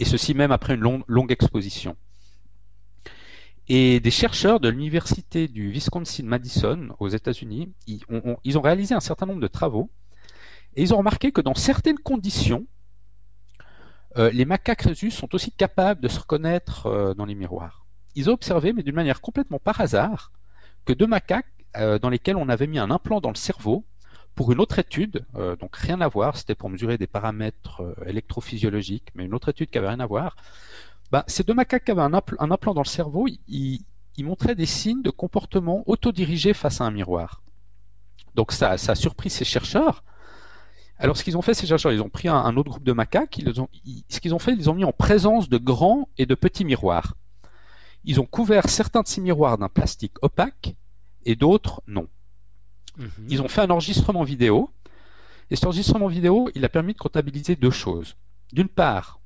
et 0.00 0.06
ceci 0.12 0.30
même 0.40 0.52
après 0.58 0.72
une 0.78 0.84
longue 1.16 1.32
exposition. 1.38 1.94
Et 3.68 4.00
des 4.00 4.10
chercheurs 4.10 4.58
de 4.58 4.68
l'université 4.68 5.46
du 5.46 5.70
Wisconsin-Madison 5.70 6.94
aux 6.98 7.08
États-Unis, 7.08 7.72
ils, 7.86 8.04
ont 8.10 8.60
réalisé 8.60 8.94
un 8.94 9.00
certain 9.00 9.26
nombre 9.26 9.40
de 9.40 9.46
travaux, 9.46 9.90
et 10.74 10.82
ils 10.82 10.92
ont 10.94 10.98
remarqué 10.98 11.30
que 11.30 11.40
dans 11.40 11.54
certaines 11.54 11.98
conditions, 11.98 12.66
euh, 14.18 14.30
les 14.30 14.44
macaques 14.44 14.82
rhésus 14.82 15.10
sont 15.10 15.34
aussi 15.34 15.52
capables 15.52 16.00
de 16.00 16.08
se 16.08 16.18
reconnaître 16.18 16.86
euh, 16.86 17.14
dans 17.14 17.24
les 17.24 17.34
miroirs. 17.34 17.86
Ils 18.14 18.28
ont 18.28 18.34
observé, 18.34 18.72
mais 18.72 18.82
d'une 18.82 18.94
manière 18.94 19.20
complètement 19.20 19.58
par 19.58 19.80
hasard, 19.80 20.32
que 20.84 20.92
deux 20.92 21.06
macaques 21.06 21.46
euh, 21.76 21.98
dans 21.98 22.10
lesquels 22.10 22.36
on 22.36 22.48
avait 22.48 22.66
mis 22.66 22.78
un 22.78 22.90
implant 22.90 23.20
dans 23.20 23.30
le 23.30 23.36
cerveau 23.36 23.84
pour 24.34 24.50
une 24.50 24.60
autre 24.60 24.78
étude, 24.78 25.26
donc 25.60 25.76
rien 25.76 26.00
à 26.00 26.08
voir, 26.08 26.38
c'était 26.38 26.54
pour 26.54 26.70
mesurer 26.70 26.96
des 26.96 27.06
paramètres 27.06 27.82
électrophysiologiques, 28.06 29.08
mais 29.14 29.26
une 29.26 29.34
autre 29.34 29.50
étude 29.50 29.68
qui 29.68 29.76
avait 29.76 29.90
rien 29.90 30.00
à 30.00 30.06
voir. 30.06 30.36
Ben, 31.12 31.24
ces 31.26 31.44
deux 31.44 31.52
macaques 31.52 31.84
qui 31.84 31.90
avaient 31.90 32.00
un, 32.00 32.14
impl 32.14 32.36
un 32.38 32.50
implant 32.50 32.72
dans 32.72 32.80
le 32.80 32.86
cerveau, 32.86 33.28
ils, 33.46 33.84
ils, 34.16 34.24
montraient 34.24 34.54
des 34.54 34.64
signes 34.64 35.02
de 35.02 35.10
comportement 35.10 35.84
autodirigé 35.86 36.54
face 36.54 36.80
à 36.80 36.84
un 36.84 36.90
miroir. 36.90 37.42
Donc 38.34 38.50
ça, 38.50 38.78
ça 38.78 38.92
a 38.92 38.94
surpris 38.94 39.28
ces 39.28 39.44
chercheurs. 39.44 40.04
Alors, 40.96 41.18
ce 41.18 41.22
qu'ils 41.22 41.36
ont 41.36 41.42
fait, 41.42 41.52
ces 41.52 41.66
chercheurs, 41.66 41.92
ils 41.92 42.00
ont 42.00 42.08
pris 42.08 42.28
un, 42.28 42.36
un 42.36 42.56
autre 42.56 42.70
groupe 42.70 42.84
de 42.84 42.92
macaques. 42.92 43.36
Ils 43.36 43.60
ont, 43.60 43.68
ils, 43.84 44.04
ce 44.08 44.20
qu'ils 44.20 44.34
ont 44.34 44.38
fait, 44.38 44.54
ils 44.54 44.70
ont 44.70 44.74
mis 44.74 44.86
en 44.86 44.92
présence 44.92 45.50
de 45.50 45.58
grands 45.58 46.08
et 46.16 46.24
de 46.24 46.34
petits 46.34 46.64
miroirs. 46.64 47.14
Ils 48.04 48.18
ont 48.18 48.26
couvert 48.26 48.70
certains 48.70 49.02
de 49.02 49.08
ces 49.08 49.20
miroirs 49.20 49.58
d'un 49.58 49.68
plastique 49.68 50.14
opaque 50.22 50.74
et 51.26 51.36
d'autres 51.36 51.82
non. 51.86 52.08
-hmm. 52.98 53.08
Ils 53.28 53.42
ont 53.42 53.48
fait 53.48 53.60
un 53.60 53.70
enregistrement 53.70 54.24
vidéo. 54.24 54.70
Et 55.50 55.56
cet 55.56 55.66
enregistrement 55.66 56.08
vidéo, 56.08 56.48
il 56.54 56.64
a 56.64 56.70
permis 56.70 56.94
de 56.94 56.98
comptabiliser 56.98 57.54
deux 57.56 57.70
choses. 57.84 58.16
D'une 58.54 58.68
part, 58.68 59.20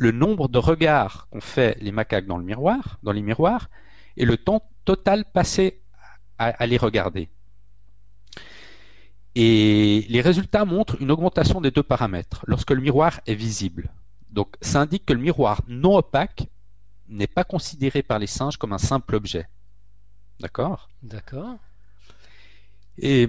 le 0.00 0.12
nombre 0.12 0.48
de 0.48 0.56
regards 0.56 1.28
qu'ont 1.28 1.42
fait 1.42 1.76
les 1.82 1.92
macaques 1.92 2.24
dans 2.24 2.38
le 2.38 2.44
miroir, 2.44 2.98
dans 3.02 3.12
les 3.12 3.20
miroirs, 3.20 3.68
et 4.16 4.24
le 4.24 4.38
temps 4.38 4.62
total 4.86 5.26
passé 5.26 5.82
à, 6.38 6.46
à 6.46 6.66
les 6.66 6.78
regarder. 6.78 7.28
Et 9.34 10.06
les 10.08 10.22
résultats 10.22 10.64
montrent 10.64 10.96
une 11.02 11.10
augmentation 11.10 11.60
des 11.60 11.70
deux 11.70 11.82
paramètres 11.82 12.42
lorsque 12.46 12.70
le 12.70 12.80
miroir 12.80 13.20
est 13.26 13.34
visible. 13.34 13.92
Donc 14.30 14.56
ça 14.62 14.80
indique 14.80 15.04
que 15.04 15.12
le 15.12 15.20
miroir 15.20 15.60
non 15.68 15.98
opaque 15.98 16.46
n'est 17.08 17.26
pas 17.26 17.44
considéré 17.44 18.02
par 18.02 18.18
les 18.18 18.26
singes 18.26 18.56
comme 18.56 18.72
un 18.72 18.78
simple 18.78 19.14
objet. 19.14 19.48
D'accord? 20.40 20.88
D'accord. 21.02 21.58
Et 22.96 23.28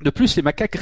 de 0.00 0.10
plus, 0.10 0.36
les 0.36 0.42
macaques 0.42 0.78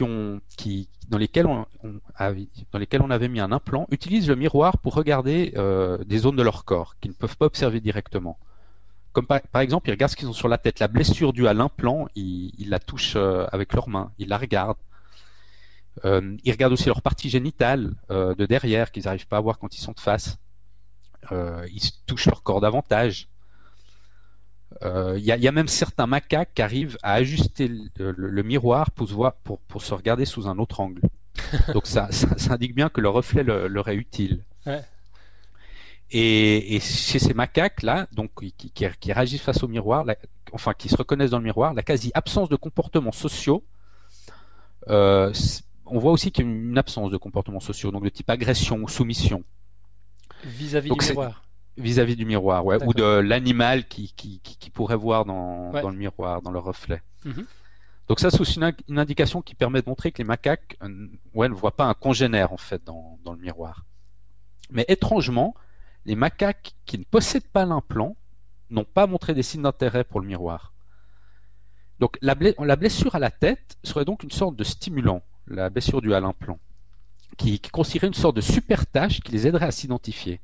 ont, 0.00 0.40
qui, 0.56 0.88
dans, 1.08 1.18
lesquels 1.18 1.46
on, 1.46 1.66
avait, 2.14 3.28
mis 3.28 3.40
un 3.40 3.50
implant, 3.50 3.86
utilisent 3.90 4.28
le 4.28 4.36
miroir 4.36 4.78
pour 4.78 4.94
regarder 4.94 5.52
euh, 5.56 5.98
des 6.04 6.18
zones 6.18 6.36
de 6.36 6.42
leur 6.42 6.64
corps 6.64 6.96
qu'ils 7.00 7.10
ne 7.10 7.16
peuvent 7.16 7.36
pas 7.36 7.46
observer 7.46 7.80
directement. 7.80 8.38
Comme 9.12 9.26
par, 9.26 9.40
exemple, 9.60 9.88
ils 9.88 9.92
regardent 9.92 10.12
ce 10.12 10.16
qu'ils 10.16 10.28
ont 10.28 10.34
sur 10.34 10.48
la 10.48 10.58
tête. 10.58 10.78
La 10.78 10.86
blessure 10.86 11.32
due 11.32 11.48
à 11.48 11.54
l'implant, 11.54 12.06
ils, 12.14 12.68
la 12.68 12.78
touchent 12.78 13.16
euh, 13.16 13.46
avec 13.50 13.72
leurs 13.72 13.88
mains, 13.88 14.12
ils 14.18 14.28
la 14.28 14.38
regardent. 14.38 14.76
Euh, 16.04 16.36
ils 16.44 16.52
regardent 16.52 16.74
aussi 16.74 16.86
leur 16.86 17.02
partie 17.02 17.28
génitale 17.28 17.94
de 18.08 18.46
derrière 18.46 18.92
qu'ils 18.92 19.04
n'arrivent 19.04 19.26
pas 19.26 19.38
à 19.38 19.40
voir 19.40 19.58
quand 19.58 19.76
ils 19.76 19.80
sont 19.80 19.92
de 19.92 20.00
face. 20.00 20.38
Ils 21.32 21.90
touchent 22.06 22.26
leur 22.26 22.44
corps 22.44 22.60
davantage. 22.60 23.28
Il 24.80 24.86
euh, 24.86 25.18
y, 25.18 25.24
y, 25.24 25.48
a 25.48 25.52
même 25.52 25.66
certains 25.66 26.06
macaques 26.06 26.50
qui 26.54 26.62
arrivent 26.62 26.98
à 27.02 27.14
ajuster 27.14 27.68
le, 27.68 28.12
le, 28.12 28.30
le 28.30 28.42
miroir 28.42 28.90
pour 28.90 29.08
se, 29.08 29.14
voir, 29.14 29.34
pour, 29.34 29.58
pour 29.60 29.82
se, 29.82 29.94
regarder 29.94 30.24
sous 30.24 30.46
un 30.46 30.58
autre 30.58 30.80
angle. 30.80 31.00
Donc 31.74 31.86
ça, 31.86 32.08
ça, 32.12 32.36
ça, 32.36 32.52
indique 32.54 32.74
bien 32.74 32.88
que 32.88 33.00
le 33.00 33.08
reflet 33.08 33.42
le, 33.42 33.66
leur 33.66 33.88
est 33.88 33.94
utile. 33.94 34.44
Ouais. 34.66 34.82
Et, 36.10 36.76
et, 36.76 36.80
chez 36.80 37.18
ces 37.18 37.34
macaques-là, 37.34 38.08
donc 38.12 38.30
qui, 38.40 38.52
qui, 38.52 38.70
qui, 38.98 39.12
réagissent 39.12 39.42
face 39.42 39.62
au 39.62 39.68
miroir, 39.68 40.04
la, 40.04 40.16
enfin 40.52 40.72
qui 40.72 40.88
se 40.88 40.96
reconnaissent 40.96 41.30
dans 41.30 41.38
le 41.38 41.44
miroir, 41.44 41.74
la 41.74 41.82
quasi-absence 41.82 42.48
de 42.48 42.56
comportements 42.56 43.12
sociaux, 43.12 43.62
euh, 44.88 45.32
on 45.84 45.98
voit 45.98 46.12
aussi 46.12 46.30
qu'il 46.30 46.46
y 46.46 46.48
a 46.48 46.50
une 46.50 46.78
absence 46.78 47.10
de 47.10 47.18
comportements 47.18 47.60
sociaux, 47.60 47.90
donc 47.90 48.04
de 48.04 48.08
type 48.08 48.30
agression 48.30 48.78
ou 48.82 48.88
soumission. 48.88 49.44
Vis-à-vis 50.44 50.90
-vis 50.90 50.98
du 50.98 51.08
miroir 51.08 51.42
Vis-à-vis 51.78 52.14
-vis 52.14 52.16
du 52.16 52.26
miroir, 52.26 52.64
ouais, 52.66 52.82
ou 52.84 52.92
de 52.92 53.20
l'animal 53.20 53.86
qui, 53.86 54.12
qui, 54.16 54.40
qui, 54.40 54.70
pourrait 54.70 54.96
voir 54.96 55.24
dans, 55.24 55.70
ouais. 55.72 55.82
dans, 55.82 55.90
le 55.90 55.96
miroir, 55.96 56.42
dans 56.42 56.50
le 56.50 56.58
reflet. 56.58 57.00
Mm 57.24 57.30
-hmm. 57.30 57.44
Donc 58.08 58.20
ça, 58.20 58.30
c'est 58.30 58.40
aussi 58.40 58.58
une, 58.58 58.72
une, 58.88 58.98
indication 58.98 59.42
qui 59.42 59.54
permet 59.54 59.80
de 59.82 59.88
montrer 59.88 60.12
que 60.12 60.18
les 60.18 60.28
macaques 60.34 60.76
euh, 60.82 61.08
ouais, 61.34 61.48
ne 61.48 61.54
voient 61.54 61.76
pas 61.76 61.86
un 61.92 61.94
congénère, 61.94 62.52
en 62.52 62.56
fait, 62.68 62.82
dans, 62.84 63.18
dans 63.24 63.34
le 63.36 63.40
miroir. 63.46 63.84
Mais 64.70 64.84
étrangement, 64.88 65.54
les 66.08 66.16
macaques 66.16 66.74
qui 66.86 66.98
ne 66.98 67.04
possèdent 67.04 67.52
pas 67.58 67.64
l'implant 67.66 68.16
n'ont 68.70 68.84
pas 68.84 69.06
montré 69.06 69.34
des 69.34 69.42
signes 69.42 69.62
d'intérêt 69.62 70.04
pour 70.04 70.20
le 70.20 70.26
miroir. 70.26 70.72
Donc 71.98 72.16
la, 72.22 72.34
blessure 72.34 73.14
à 73.14 73.18
la 73.18 73.30
tête 73.30 73.76
serait 73.82 74.04
donc 74.04 74.22
une 74.22 74.30
sorte 74.30 74.56
de 74.56 74.64
stimulant, 74.64 75.22
la 75.46 75.68
blessure 75.68 76.00
due 76.00 76.14
à 76.14 76.20
l'implant, 76.20 76.58
qui, 77.36 77.58
qui 77.58 77.70
constituerait 77.70 78.06
une 78.06 78.14
sorte 78.14 78.36
de 78.36 78.40
super 78.40 78.86
tâche 78.86 79.20
qui 79.20 79.32
les 79.32 79.46
aiderait 79.46 79.66
à 79.66 79.70
s'identifier. 79.70 80.40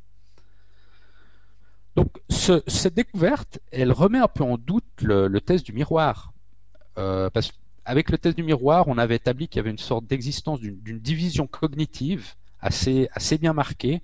Donc 1.96 2.08
ce, 2.28 2.62
cette 2.66 2.94
découverte, 2.94 3.60
elle 3.70 3.92
remet 3.92 4.18
un 4.18 4.28
peu 4.28 4.44
en 4.44 4.58
doute 4.58 4.84
le, 5.02 5.28
test 5.40 5.64
du 5.64 5.72
miroir. 5.72 6.32
Euh, 6.98 7.30
parce 7.30 7.52
qu'avec 7.52 8.10
le 8.10 8.18
test 8.18 8.36
du 8.36 8.42
miroir, 8.42 8.88
on 8.88 8.98
avait 8.98 9.16
établi 9.16 9.48
qu'il 9.48 9.58
y 9.58 9.60
avait 9.60 9.70
une 9.70 9.78
sorte 9.78 10.06
d'existence 10.06 10.60
d'une 10.60 10.98
division 10.98 11.46
cognitive 11.46 12.34
assez, 12.60 13.38
bien 13.38 13.52
marquée 13.52 14.00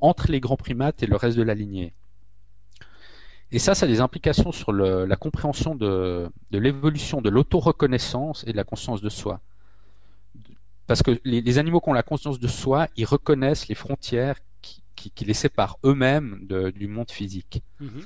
entre 0.00 0.30
les 0.30 0.40
grands 0.40 0.56
primates 0.56 1.02
et 1.02 1.06
le 1.06 1.16
reste 1.16 1.38
de 1.38 1.42
la 1.42 1.54
lignée. 1.54 1.92
Et 3.52 3.58
ça, 3.58 3.74
ça 3.74 3.86
a 3.86 3.88
des 3.88 4.00
implications 4.00 4.52
sur 4.52 4.72
la 4.72 5.16
compréhension 5.16 5.74
de, 5.74 6.28
de 6.50 6.58
l'évolution 6.58 7.22
de 7.22 7.30
l'auto-reconnaissance 7.30 8.44
et 8.46 8.52
de 8.52 8.56
la 8.56 8.64
conscience 8.64 9.00
de 9.00 9.08
soi. 9.08 9.40
parce 10.86 11.02
que 11.02 11.18
les, 11.24 11.58
animaux 11.58 11.80
qui 11.80 11.88
ont 11.88 11.94
la 11.94 12.02
conscience 12.02 12.40
de 12.40 12.48
soi, 12.48 12.88
ils 12.96 13.06
reconnaissent 13.06 13.68
les 13.68 13.74
frontières 13.74 14.36
qui, 14.96 15.24
les 15.24 15.34
séparent 15.34 15.78
eux-mêmes 15.84 16.46
du 16.74 16.88
monde 16.88 17.10
physique. 17.10 17.62
Mhm. 17.80 18.02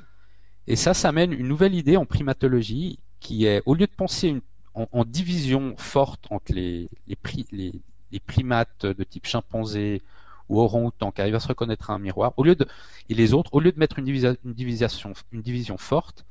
Et 0.67 0.77
ça, 0.77 0.95
ça 0.95 1.09
amène 1.09 1.33
une 1.33 1.49
nouvelle 1.49 1.75
idée 1.75 1.97
en 1.97 2.05
primatologie 2.05 2.99
qui 3.19 3.47
est, 3.47 3.63
au 3.67 3.75
lieu 3.75 3.87
de 3.87 3.93
penser 3.93 4.41
en, 4.75 5.05
division 5.05 5.75
forte 5.77 6.27
entre 6.31 6.53
les, 6.53 6.89
les, 7.07 8.21
primates 8.27 8.87
de 8.87 9.05
type 9.05 9.27
chimpanzé 9.27 10.03
ou 10.49 10.61
orang-outan 10.61 11.13
qui 11.13 11.21
arrivent 11.21 11.35
à 11.35 11.41
se 11.41 11.49
reconnaître 11.49 11.91
à 11.91 11.95
un 11.95 11.99
miroir, 11.99 12.33
au 12.37 12.45
lieu 12.45 12.55
de, 12.55 12.67
et 13.09 13.15
les 13.15 13.35
autres, 13.35 13.55
au 13.55 13.61
lieu 13.61 13.73
de 13.73 13.79
mettre 13.79 13.99
une, 13.99 14.09
une, 14.09 14.55
division, 14.55 15.13
une 15.33 15.43
division 15.43 15.79
forte, 15.79 16.25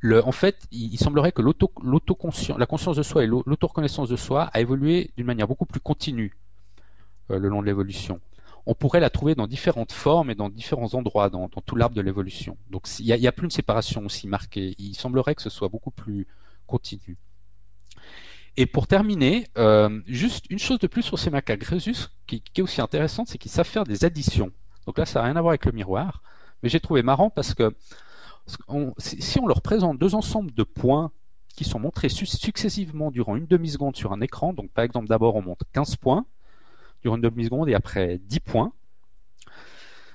le, 0.00 0.24
en 0.24 0.32
fait, 0.32 0.66
il, 0.70 0.96
semblerait 0.96 1.32
que 1.32 1.42
la 1.42 2.66
conscience 2.66 2.96
de 2.96 3.02
soi 3.02 3.24
et 3.24 3.26
l'auto-reconnaissance 3.26 4.08
de 4.08 4.16
soi 4.16 4.44
a 4.52 4.60
évolué 4.60 5.10
d'une 5.16 5.26
manière 5.26 5.48
beaucoup 5.48 5.66
plus 5.66 5.80
continue 5.80 6.36
euh, 7.30 7.38
le 7.38 7.48
long 7.48 7.60
de 7.60 7.66
l'évolution. 7.66 8.20
On 8.66 8.74
pourrait 8.74 9.00
la 9.00 9.10
trouver 9.10 9.34
dans 9.34 9.46
différentes 9.46 9.92
formes 9.92 10.30
et 10.30 10.34
dans 10.34 10.48
différents 10.48 10.94
endroits 10.94 11.30
dans, 11.30 11.48
tout 11.48 11.76
l'arbre 11.76 11.94
de 11.94 12.00
l'évolution. 12.00 12.56
Donc 12.70 12.86
il 12.98 13.06
n'y 13.06 13.26
a, 13.26 13.32
plus 13.32 13.44
une 13.44 13.50
séparation 13.50 14.04
aussi 14.04 14.28
marquée. 14.28 14.74
Il 14.78 14.94
semblerait 14.94 15.34
que 15.34 15.42
ce 15.42 15.50
soit 15.50 15.68
beaucoup 15.68 15.90
plus 15.90 16.26
continu. 16.66 17.16
Et 18.56 18.66
pour 18.66 18.86
terminer, 18.86 19.46
euh, 19.56 20.00
juste 20.06 20.46
une 20.50 20.58
chose 20.58 20.80
de 20.80 20.86
plus 20.86 21.02
sur 21.02 21.18
ces 21.18 21.30
macaques 21.30 21.64
Rhesus 21.64 22.08
qui, 22.26 22.40
qui 22.40 22.60
est 22.60 22.64
aussi 22.64 22.80
intéressante, 22.80 23.28
c'est 23.28 23.38
qu'ils 23.38 23.52
savent 23.52 23.66
faire 23.66 23.84
des 23.84 24.04
additions. 24.04 24.50
Donc 24.86 24.98
là, 24.98 25.06
ça 25.06 25.20
n'a 25.20 25.26
rien 25.26 25.36
à 25.36 25.40
voir 25.40 25.50
avec 25.50 25.64
le 25.64 25.72
miroir, 25.72 26.22
mais 26.62 26.68
j'ai 26.68 26.80
trouvé 26.80 27.02
marrant 27.02 27.30
parce 27.30 27.54
que 27.54 27.74
si 28.98 29.38
on 29.38 29.46
leur 29.46 29.62
présente 29.62 29.98
deux 29.98 30.14
ensembles 30.14 30.52
de 30.52 30.62
points 30.62 31.12
qui 31.54 31.64
sont 31.64 31.78
montrés 31.78 32.08
successivement 32.08 33.10
durant 33.10 33.36
une 33.36 33.46
demi-seconde 33.46 33.96
sur 33.96 34.12
un 34.12 34.20
écran, 34.20 34.52
donc 34.52 34.70
par 34.70 34.84
exemple 34.84 35.08
d'abord 35.08 35.36
on 35.36 35.42
montre 35.42 35.64
15 35.72 35.96
points 35.96 36.24
durant 37.02 37.16
une 37.16 37.22
demi-seconde 37.22 37.68
et 37.68 37.74
après 37.74 38.18
10 38.18 38.40
points 38.40 38.72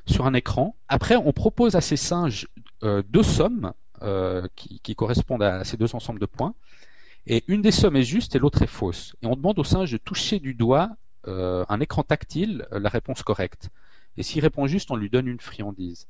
sur 0.06 0.26
un 0.26 0.34
écran. 0.34 0.76
Après 0.88 1.16
on 1.16 1.32
propose 1.32 1.76
à 1.76 1.82
ces 1.82 1.98
singes 1.98 2.48
euh, 2.84 3.02
deux 3.08 3.24
sommes 3.24 3.74
euh, 4.02 4.48
qui, 4.56 4.96
correspondent 4.96 5.44
à 5.44 5.64
ces 5.64 5.78
deux 5.78 5.96
ensembles 5.96 6.20
de 6.20 6.26
points. 6.26 6.56
Et 7.26 7.44
une 7.48 7.62
des 7.62 7.72
sommes 7.72 7.96
est 7.96 8.04
juste 8.04 8.36
et 8.36 8.40
l'autre 8.40 8.62
est 8.62 8.68
fausse. 8.68 9.16
Et 9.22 9.28
on 9.28 9.36
demande 9.36 9.58
au 9.60 9.64
singe 9.64 9.92
de 9.92 9.98
toucher 9.98 10.40
du 10.40 10.54
doigt 10.54 10.90
euh, 11.28 11.64
un 11.70 11.80
écran 11.80 12.04
tactile 12.04 12.68
la 12.72 12.90
réponse 12.90 13.24
correcte. 13.24 13.70
Et 14.18 14.24
s'il 14.24 14.42
répond 14.42 14.68
juste, 14.68 14.92
on 14.92 14.96
lui 14.98 15.10
donne 15.10 15.28
une 15.28 15.40
friandise 15.40 16.08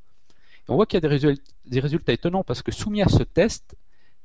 on 0.67 0.75
voit 0.75 0.85
qu'il 0.85 0.97
y 0.97 1.05
a 1.05 1.35
des 1.65 1.79
résultats, 1.79 2.13
étonnants 2.13 2.43
parce 2.43 2.61
que 2.61 2.71
soumis 2.71 3.01
à 3.01 3.09
ce 3.09 3.23
test, 3.23 3.75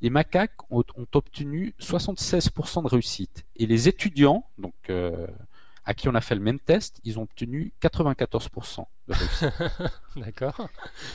les 0.00 0.11
macaques 0.11 0.70
ont, 0.70 0.84
obtenu 1.12 1.74
76% 1.80 2.82
de 2.82 2.88
réussite. 2.88 3.44
Et 3.56 3.66
les 3.66 3.88
étudiants, 3.88 4.44
donc 4.58 4.74
à 5.88 5.94
qui 5.94 6.09
on 6.09 6.14
a 6.14 6.20
fait 6.20 6.35
le 6.35 6.40
même 6.42 6.61
test, 6.61 7.01
ils 7.05 7.18
ont 7.18 7.22
obtenu 7.22 7.72
94% 7.83 8.85
de 9.09 9.14
réussite. 9.14 9.48
D'accord. 10.16 10.68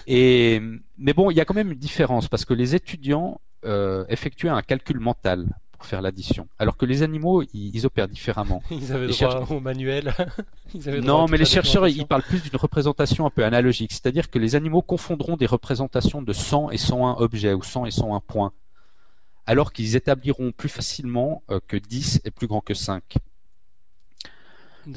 Et 0.08 0.62
mais 0.98 1.14
bon, 1.14 1.30
il 1.32 1.38
y 1.38 1.42
a 1.42 1.46
quand 1.46 1.54
même 1.54 1.72
une 1.72 1.78
différence 1.78 2.28
parce 2.28 2.44
que 2.44 2.54
les 2.54 2.74
étudiants 2.74 3.40
euh, 3.66 4.04
effectuaient 4.10 4.50
un 4.50 4.64
calcul 4.64 5.00
mental 5.00 5.48
faire 5.84 6.02
l'addition. 6.02 6.48
Alors 6.58 6.78
que 6.78 6.86
les 6.86 7.04
animaux, 7.04 7.44
ils, 7.54 7.86
opèrent 7.86 8.08
différemment. 8.08 8.64
Ils 8.72 8.92
avaient 8.92 9.08
droit 9.08 9.46
au 9.50 9.60
manuel. 9.60 10.14
non, 11.04 11.28
mais 11.28 11.38
les 11.38 11.46
chercheurs, 11.46 11.88
ils 11.88 12.08
parlent 12.08 12.24
plus 12.24 12.42
d'une 12.42 12.56
représentation 12.56 13.26
un 13.26 13.30
peu 13.30 13.44
analogique. 13.44 13.92
C'est-à-dire 13.92 14.30
que 14.30 14.40
les 14.40 14.56
animaux 14.56 14.82
confondront 14.82 15.38
des 15.38 15.46
représentations 15.46 16.22
de 16.22 16.34
100 16.34 16.72
et 16.72 16.78
101 16.78 17.16
objets 17.20 17.54
ou 17.54 17.62
100 17.62 17.86
et 17.86 17.92
101 17.92 18.22
points. 18.22 18.54
Alors 19.46 19.74
qu'ils 19.74 19.96
établiront 19.96 20.52
plus 20.52 20.70
facilement 20.70 21.44
euh, 21.52 21.60
que 21.68 21.76
10 21.76 22.22
est 22.24 22.32
plus 22.32 22.48
grand 22.48 22.62
que 22.62 22.74
5. 22.74 23.18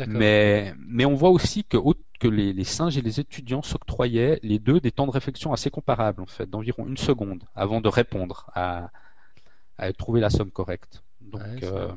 Mais, 0.09 0.75
mais 0.79 1.05
on 1.05 1.15
voit 1.15 1.31
aussi 1.31 1.65
que, 1.65 1.77
que 2.19 2.29
les, 2.29 2.53
les, 2.53 2.65
singes 2.65 2.97
et 2.97 3.03
les 3.03 3.21
étudiants 3.21 3.63
s'octroyaient 3.63 4.41
les 4.43 4.59
deux 4.59 4.81
des 4.81 4.91
temps 4.91 5.07
de 5.07 5.13
réflexion 5.13 5.53
assez 5.53 5.71
comparables, 5.71 6.23
en 6.23 6.27
fait, 6.27 6.49
d'environ 6.49 6.87
une 6.87 6.97
seconde 6.97 7.45
avant 7.55 7.81
de 7.81 7.89
répondre 7.89 8.51
à, 8.55 8.91
à 9.79 9.93
trouver 9.93 10.21
la 10.21 10.31
somme 10.31 10.51
correcte. 10.51 11.03
Donc, 11.21 11.63
euh, 11.63 11.93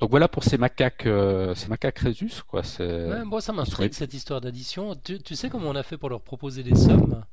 donc 0.00 0.10
voilà 0.10 0.28
pour 0.28 0.44
ces 0.44 0.58
macaques, 0.58 1.06
euh, 1.06 1.54
ces 1.54 1.68
macaques 1.68 2.00
Rhesus. 2.00 2.42
Quoi. 2.46 2.62
Ouais, 2.80 3.24
moi, 3.24 3.40
ça 3.40 3.52
m'intrigue 3.52 3.92
cette 3.92 4.14
histoire 4.14 4.40
d'addition. 4.40 4.94
Tu, 4.96 5.20
tu, 5.20 5.36
sais 5.36 5.48
comment 5.48 5.68
on 5.68 5.76
a 5.76 5.82
fait 5.82 5.96
pour 5.96 6.10
leur 6.10 6.20
proposer 6.20 6.62
des 6.62 6.74
sommes? 6.74 7.24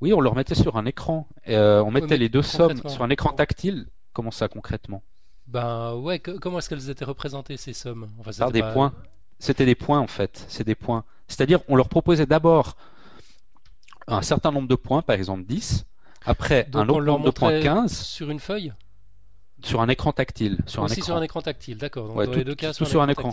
Oui, 0.00 0.12
on 0.12 0.20
leur 0.20 0.34
mettait 0.34 0.54
sur 0.54 0.76
un 0.76 0.84
écran. 0.84 1.28
Euh, 1.48 1.80
on 1.82 1.90
mettait 1.90 2.16
les 2.16 2.28
deux 2.28 2.42
sommes 2.42 2.76
sur 2.88 3.02
un 3.02 3.10
écran 3.10 3.32
tactile. 3.32 3.86
Comment 4.12 4.30
ça 4.30 4.48
concrètement? 4.48 5.02
Ben 5.46 5.94
ouais, 5.94 6.18
comment 6.18 6.58
est-ce 6.58 6.68
qu'elles 6.68 6.90
étaient 6.90 7.04
représentées 7.04 7.56
ces 7.56 7.72
sommes? 7.72 8.08
Enfin, 8.18 8.30
Par 8.38 8.52
des 8.52 8.62
points. 8.62 8.92
C'était 9.38 9.66
des 9.66 9.74
points 9.74 9.98
en 9.98 10.06
fait. 10.06 10.44
C'est 10.48 10.64
des 10.64 10.74
points. 10.74 11.04
C'est-à-dire, 11.28 11.60
on 11.68 11.76
leur 11.76 11.88
proposait 11.88 12.26
d'abord 12.26 12.76
un 14.06 14.22
certain 14.22 14.52
nombre 14.52 14.68
de 14.68 14.74
points, 14.74 15.02
par 15.02 15.16
exemple 15.16 15.44
10, 15.44 15.86
après, 16.26 16.68
un 16.74 16.88
autre 16.88 17.02
nombre 17.02 17.26
de 17.26 17.30
points 17.30 17.60
15. 17.60 17.92
Sur 17.92 18.30
une 18.30 18.40
feuille? 18.40 18.72
Sur 19.62 19.80
un 19.80 19.88
écran 19.88 20.12
tactile. 20.12 20.58
Sur 20.66 20.82
Aussi 20.82 20.92
un 20.92 20.96
écran. 20.96 21.06
sur 21.06 21.16
un 21.16 21.22
écran 21.22 21.40
tactile, 21.40 21.78
d'accord. 21.78 22.14
dans 22.14 22.20
les 22.20 22.44
deux 22.44 22.54
cas, 22.54 22.72
sur, 22.74 23.00
un 23.00 23.08
écran. 23.08 23.30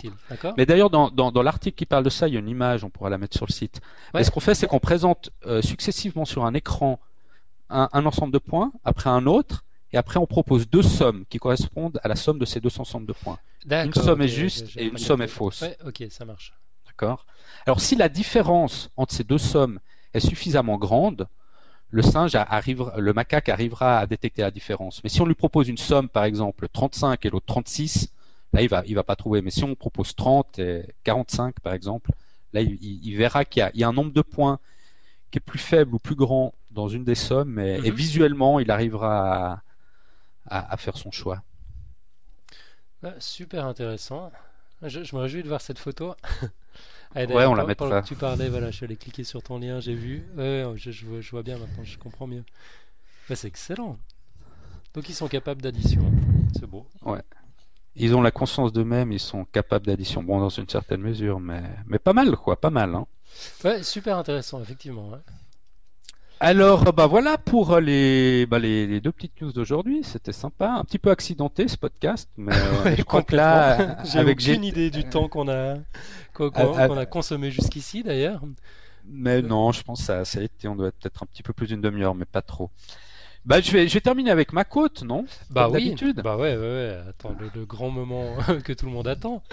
Mais 0.56 0.64
d'ailleurs, 0.64 0.88
dans, 0.88 1.10
dans, 1.10 1.42
l'article 1.42 1.76
qui 1.76 1.84
parle 1.84 2.04
de 2.04 2.10
ça, 2.10 2.26
il 2.26 2.34
y 2.34 2.36
a 2.36 2.40
une 2.40 2.48
image, 2.48 2.84
on 2.84 2.90
pourra 2.90 3.10
la 3.10 3.18
mettre 3.18 3.36
sur 3.36 3.46
le 3.46 3.52
site. 3.52 3.80
ce 4.14 4.30
qu'on 4.30 4.40
fait, 4.40 4.54
c'est 4.54 4.66
qu'on 4.66 4.78
présente 4.78 5.30
euh, 5.46 5.60
successivement 5.60 6.24
sur 6.24 6.44
un 6.44 6.54
écran 6.54 6.98
un, 7.72 8.06
ensemble 8.06 8.32
de 8.32 8.38
points, 8.38 8.72
après 8.84 9.10
un 9.10 9.26
autre, 9.26 9.64
et 9.92 9.96
après 9.96 10.18
on 10.18 10.26
propose 10.26 10.68
deux 10.68 10.82
sommes 10.82 11.24
qui 11.28 11.38
correspondent 11.38 12.00
à 12.02 12.08
la 12.08 12.16
somme 12.16 12.38
de 12.38 12.44
ces 12.44 12.60
deux 12.60 12.70
ensembles 12.78 13.06
de 13.06 13.12
points. 13.12 13.38
Une 13.70 13.92
somme 13.92 14.22
est 14.22 14.28
juste 14.28 14.76
et 14.76 14.84
une 14.84 14.98
somme 14.98 15.22
est 15.22 15.28
fausse. 15.28 15.64
ok, 15.86 16.04
ça 16.10 16.24
marche. 16.24 16.54
D'accord. 16.86 17.26
Alors 17.66 17.80
si 17.80 17.96
la 17.96 18.08
différence 18.08 18.90
entre 18.96 19.14
ces 19.14 19.24
deux 19.24 19.38
sommes 19.38 19.80
est 20.14 20.20
suffisamment 20.20 20.78
grande, 20.78 21.28
le 21.90 22.02
singe 22.02 22.36
le 22.96 23.12
macaque 23.12 23.50
arrivera 23.50 23.98
à 23.98 24.06
détecter 24.06 24.42
la 24.42 24.50
différence. 24.50 25.02
Mais 25.04 25.10
si 25.10 25.20
on 25.20 25.26
lui 25.26 25.34
propose 25.34 25.68
une 25.68 25.78
somme, 25.78 26.08
par 26.08 26.24
exemple 26.24 26.68
35 26.72 27.24
et 27.24 27.30
l'autre 27.30 27.46
36, 27.46 28.08
là 28.52 28.62
il 28.62 28.68
va, 28.68 28.82
il 28.86 28.94
va 28.94 29.04
pas 29.04 29.16
trouver. 29.16 29.42
Mais 29.42 29.50
si 29.50 29.62
on 29.62 29.74
propose 29.74 30.14
30 30.16 30.58
et 30.58 30.86
45 31.04 31.60
par 31.60 31.74
exemple, 31.74 32.10
là 32.54 32.62
il, 32.62 33.16
verra 33.16 33.44
qu'il 33.44 33.70
y, 33.74 33.84
a 33.84 33.88
un 33.88 33.92
nombre 33.92 34.12
de 34.12 34.22
points 34.22 34.58
qui 35.30 35.38
est 35.38 35.40
plus 35.40 35.58
faible 35.58 35.94
ou 35.94 35.98
plus 35.98 36.14
grand 36.14 36.54
dans 36.70 36.88
une 36.88 37.04
des 37.04 37.14
sommes, 37.14 37.58
et, 37.58 37.78
mhm. 37.78 37.90
visuellement 37.90 38.58
il 38.58 38.70
arrivera 38.70 39.62
à, 40.46 40.76
faire 40.76 40.96
son 40.96 41.10
choix. 41.10 41.42
super 43.18 43.66
intéressant. 43.66 44.30
Je, 44.82 45.04
je 45.04 45.14
me 45.14 45.20
réjouis 45.20 45.42
de 45.42 45.48
voir 45.48 45.60
cette 45.60 45.78
photo. 45.78 46.14
Ah, 47.14 47.24
ouais, 47.26 47.46
on 47.46 47.54
la 47.54 47.64
mettra. 47.64 48.02
tu 48.02 48.16
parlais, 48.16 48.48
voilà, 48.48 48.70
je 48.70 48.76
suis 48.76 48.84
allé 48.84 48.96
cliquer 48.96 49.24
sur 49.24 49.42
ton 49.42 49.58
lien, 49.58 49.80
j'ai 49.80 49.94
vu. 49.94 50.26
Ouais, 50.36 50.64
je, 50.76 50.90
je, 50.90 51.30
vois, 51.30 51.42
bien 51.42 51.58
maintenant, 51.58 51.84
je 51.84 51.98
comprends 51.98 52.26
mieux. 52.26 52.44
c'est 53.32 53.46
excellent. 53.46 53.98
Donc 54.94 55.08
ils 55.08 55.14
sont 55.14 55.28
capables 55.28 55.62
d'addition. 55.62 56.02
C'est 56.58 56.66
beau. 56.66 56.86
Ouais. 57.02 57.22
Ils 57.94 58.14
ont 58.14 58.22
la 58.22 58.30
conscience 58.30 58.72
d'eux-mêmes, 58.72 59.12
ils 59.12 59.20
sont 59.20 59.44
capables 59.44 59.86
d'addition. 59.86 60.22
Bon, 60.22 60.40
dans 60.40 60.48
une 60.48 60.68
certaine 60.68 61.02
mesure, 61.02 61.40
mais, 61.40 61.62
mais 61.86 61.98
pas 61.98 62.12
mal, 62.12 62.36
quoi, 62.36 62.58
pas 62.60 62.70
mal. 62.70 62.94
Hein. 62.94 63.06
Ouais, 63.64 63.82
super 63.82 64.16
intéressant, 64.16 64.62
effectivement. 64.62 65.12
Alors, 66.44 66.92
bah 66.92 67.06
voilà 67.06 67.38
pour 67.38 67.78
les, 67.78 68.46
bah, 68.46 68.58
les, 68.58 69.00
deux 69.00 69.12
petites 69.12 69.40
news 69.40 69.52
d'aujourd'hui. 69.52 70.02
C'était 70.02 70.32
sympa, 70.32 70.70
un 70.70 70.82
petit 70.82 70.98
peu 70.98 71.12
accidenté 71.12 71.68
ce 71.68 71.76
podcast, 71.76 72.28
mais 72.36 72.52
je 72.98 73.02
crois 73.04 73.22
que 73.22 73.36
là, 73.36 74.02
j'ai 74.04 74.24
aucune 74.24 74.64
idée 74.64 74.90
du 74.90 75.04
temps 75.04 75.28
qu'on 75.28 75.48
a 75.48 75.76
qu'on 76.34 76.96
a 76.96 77.06
consommé 77.06 77.52
jusqu'ici 77.52 78.02
d'ailleurs. 78.02 78.42
Mais 79.04 79.40
non, 79.40 79.70
je 79.70 79.84
pense 79.84 80.00
que 80.00 80.06
ça, 80.06 80.24
ça 80.24 80.40
a 80.40 80.42
été, 80.42 80.66
on 80.66 80.74
doit 80.74 80.88
être 80.88 80.98
peut-être 80.98 81.22
un 81.22 81.26
petit 81.26 81.44
peu 81.44 81.52
plus 81.52 81.68
d'une 81.68 81.80
demi-heure, 81.80 82.16
mais 82.16 82.24
pas 82.24 82.42
trop. 82.42 82.70
Bah, 83.44 83.60
je 83.60 83.70
vais, 83.70 83.86
je 83.86 83.94
vais 83.94 84.00
terminer 84.00 84.32
avec 84.32 84.52
ma 84.52 84.64
côte, 84.64 85.04
non? 85.04 85.24
Bah 85.48 85.68
oui. 85.68 85.94
Bah 86.24 86.36
ouais, 86.36 86.56
ouais, 86.56 86.60
ouais. 86.60 87.00
Attends, 87.08 87.36
le 87.54 87.64
grand 87.64 87.90
moment 87.90 88.34
que 88.64 88.72
tout 88.72 88.86
le 88.86 88.92
monde 88.92 89.06
attend. 89.06 89.44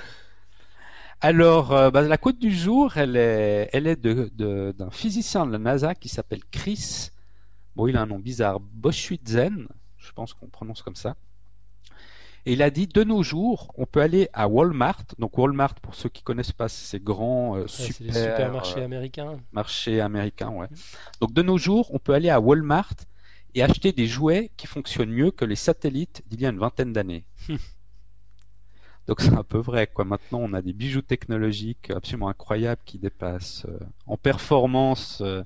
Alors, 1.21 1.73
euh, 1.73 1.91
bah, 1.91 2.01
la 2.01 2.17
côte 2.17 2.39
du 2.39 2.51
jour, 2.51 2.95
elle 2.95 3.17
est, 3.17 3.69
elle 3.73 3.87
est 3.87 3.97
d'un 3.97 4.27
de, 4.33 4.73
d'un 4.77 4.89
physicien 4.89 5.45
de 5.45 5.51
la 5.51 5.57
NASA 5.57 5.93
qui 5.93 6.07
s'appelle 6.07 6.43
Chris. 6.49 7.09
Bon, 7.75 7.87
il 7.87 7.97
a 7.97 8.01
un 8.01 8.05
nom 8.05 8.19
bizarre, 8.19 8.59
Boschwitzen, 8.59 9.67
je 9.97 10.11
pense 10.13 10.33
qu'on 10.33 10.47
prononce 10.47 10.81
comme 10.81 10.95
ça. 10.95 11.15
Et 12.45 12.53
il 12.53 12.61
a 12.61 12.69
dit 12.69 12.87
de 12.87 13.03
nos 13.03 13.21
jours, 13.21 13.71
on 13.75 13.85
peut 13.85 13.99
aller 14.01 14.29
à 14.31 14.47
Walmart. 14.47 15.03
Donc 15.19 15.37
Walmart, 15.37 15.75
pour 15.75 15.93
ceux 15.93 16.07
qui 16.07 16.23
connaissent 16.23 16.53
pas, 16.53 16.69
c'est 16.69 17.03
grand 17.03 17.57
euh, 17.57 17.67
super, 17.67 18.15
supermarché 18.15 18.79
euh, 18.79 18.85
américain. 18.85 19.39
Marché 19.51 20.01
américain, 20.01 20.49
ouais. 20.49 20.67
Donc 21.19 21.33
de 21.33 21.41
nos 21.41 21.57
jours, 21.57 21.93
on 21.93 21.99
peut 21.99 22.13
aller 22.13 22.29
à 22.29 22.39
Walmart 22.39 22.93
et 23.55 23.61
acheter 23.61 23.91
des 23.91 24.07
jouets 24.07 24.51
qui 24.55 24.67
fonctionnent 24.67 25.11
mieux 25.11 25.31
que 25.31 25.43
les 25.43 25.55
satellites 25.55 26.23
d'il 26.27 26.41
y 26.41 26.45
a 26.45 26.49
une 26.49 26.59
vingtaine 26.59 26.93
d'années. 26.93 27.25
Donc 29.09 29.21
c'est 29.21 29.33
un 29.33 29.43
peu 29.43 29.57
vrai. 29.57 29.87
Quoi. 29.87 30.05
Maintenant, 30.05 30.37
on 30.39 30.53
a 30.53 30.61
des 30.61 30.71
bijoux 30.71 31.01
technologiques 31.01 31.89
absolument 31.89 32.29
incroyables 32.29 32.81
qui 32.85 32.99
dépassent 32.99 33.65
euh, 33.67 33.79
en 34.05 34.17
performance 34.17 35.21
euh, 35.21 35.43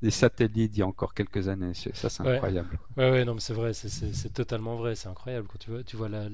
des 0.00 0.10
satellites 0.10 0.72
d'il 0.72 0.78
y 0.78 0.82
a 0.82 0.86
encore 0.86 1.12
quelques 1.12 1.48
années. 1.48 1.74
Ça, 1.74 2.08
c'est 2.08 2.26
incroyable. 2.26 2.78
Ouais, 2.96 3.10
ouais, 3.10 3.24
non, 3.26 3.34
mais 3.34 3.40
c'est 3.40 3.52
vrai, 3.52 3.74
c'est 3.74 4.32
totalement 4.32 4.76
vrai, 4.76 4.94
c'est 4.94 5.08
incroyable. 5.08 5.46
Quand 5.52 5.58
tu 5.58 5.70
vois, 5.70 5.84
tu 5.84 5.96
vois 5.96 6.08
la, 6.08 6.28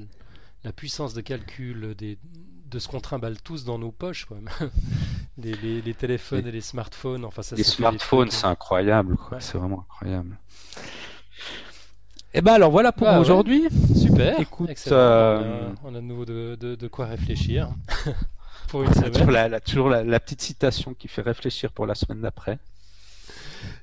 la 0.63 0.73
puissance 0.73 1.13
de 1.13 1.23
calcul 1.23 1.97
des, 1.97 2.19
de 2.67 2.79
ce 2.79 2.87
qu'on 2.87 3.01
trimballe 3.01 3.41
tous 3.43 3.65
dans 3.65 3.79
nos 3.79 3.91
poches. 3.91 4.27
Les, 5.41 5.55
les, 5.55 5.81
les, 5.83 5.95
téléphones 5.95 6.49
et 6.49 6.51
les 6.51 6.61
smartphones. 6.61 7.25
Enfin, 7.25 7.43
ça, 7.43 7.55
les 7.55 7.63
smartphones, 7.63 8.33
c'est 8.33 8.47
incroyable. 8.47 9.17
Ouais. 9.31 9.39
C'est 9.39 9.57
vraiment 9.57 9.87
incroyable. 9.89 10.37
Et 12.35 12.39
eh 12.39 12.41
ben 12.43 12.53
alors 12.53 12.71
voilà 12.71 12.93
pour 12.93 13.07
bah, 13.07 13.19
aujourd'hui. 13.19 13.63
Ouais. 13.63 13.95
Super. 13.95 14.39
Écoute, 14.39 14.69
euh... 14.93 15.71
on, 15.83 15.89
a, 15.89 15.93
on, 15.93 15.95
a, 15.95 16.01
de 16.01 16.05
nouveau 16.05 16.27
de, 16.27 16.59
de, 16.61 16.75
de 16.75 16.89
quoi 16.89 17.07
réfléchir 17.07 17.71
pour 18.69 18.83
une 18.83 18.93
semaine. 18.93 19.11
Toujours, 19.13 19.31
la, 19.31 19.49
la, 19.49 19.61
toujours 19.61 19.89
la, 19.89 20.05
la, 20.05 20.21
petite 20.21 20.43
citation 20.43 20.93
qui 20.93 21.09
fait 21.09 21.23
réfléchir 21.23 21.73
pour 21.73 21.87
la 21.87 21.95
semaine 21.95 22.21
d'après. 22.21 22.59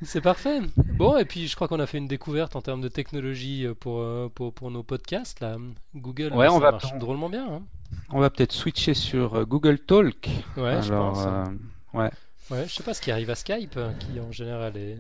C'est 0.03 0.21
parfait. 0.21 0.62
Bon, 0.77 1.17
et 1.17 1.25
puis 1.25 1.47
je 1.47 1.55
crois 1.55 1.67
qu'on 1.67 1.79
a 1.79 1.88
fait 1.88 1.97
une 1.97 2.08
découverte 2.08 2.55
en 2.55 2.62
termes 2.62 2.81
de 2.81 2.88
technologie 2.88 3.65
pour, 3.79 4.05
pour, 4.31 4.53
pour 4.53 4.69
nos 4.69 4.84
podcasts. 4.84 5.39
Là. 5.39 5.58
Google, 5.95 6.31
ouais, 6.34 6.45
ça 6.47 6.53
on 6.53 6.60
va 6.60 6.71
marche 6.71 6.93
drôlement 6.99 7.29
bien. 7.29 7.47
Hein. 7.51 7.63
On 8.12 8.19
va 8.19 8.29
peut-être 8.29 8.51
switcher 8.51 8.93
sur 8.93 9.47
Google 9.47 9.79
Talk. 9.79 10.29
Ouais, 10.55 10.69
Alors, 10.69 10.84
je 10.84 10.93
pense. 10.93 11.25
Euh, 11.25 11.97
ouais. 11.97 12.12
Ouais, 12.51 12.65
je 12.67 12.75
sais 12.75 12.84
pas 12.84 12.93
ce 12.93 13.01
qui 13.01 13.10
arrive 13.10 13.31
à 13.31 13.36
Skype, 13.36 13.79
qui 13.99 14.19
en 14.19 14.31
général 14.31 14.77
est 14.77 14.99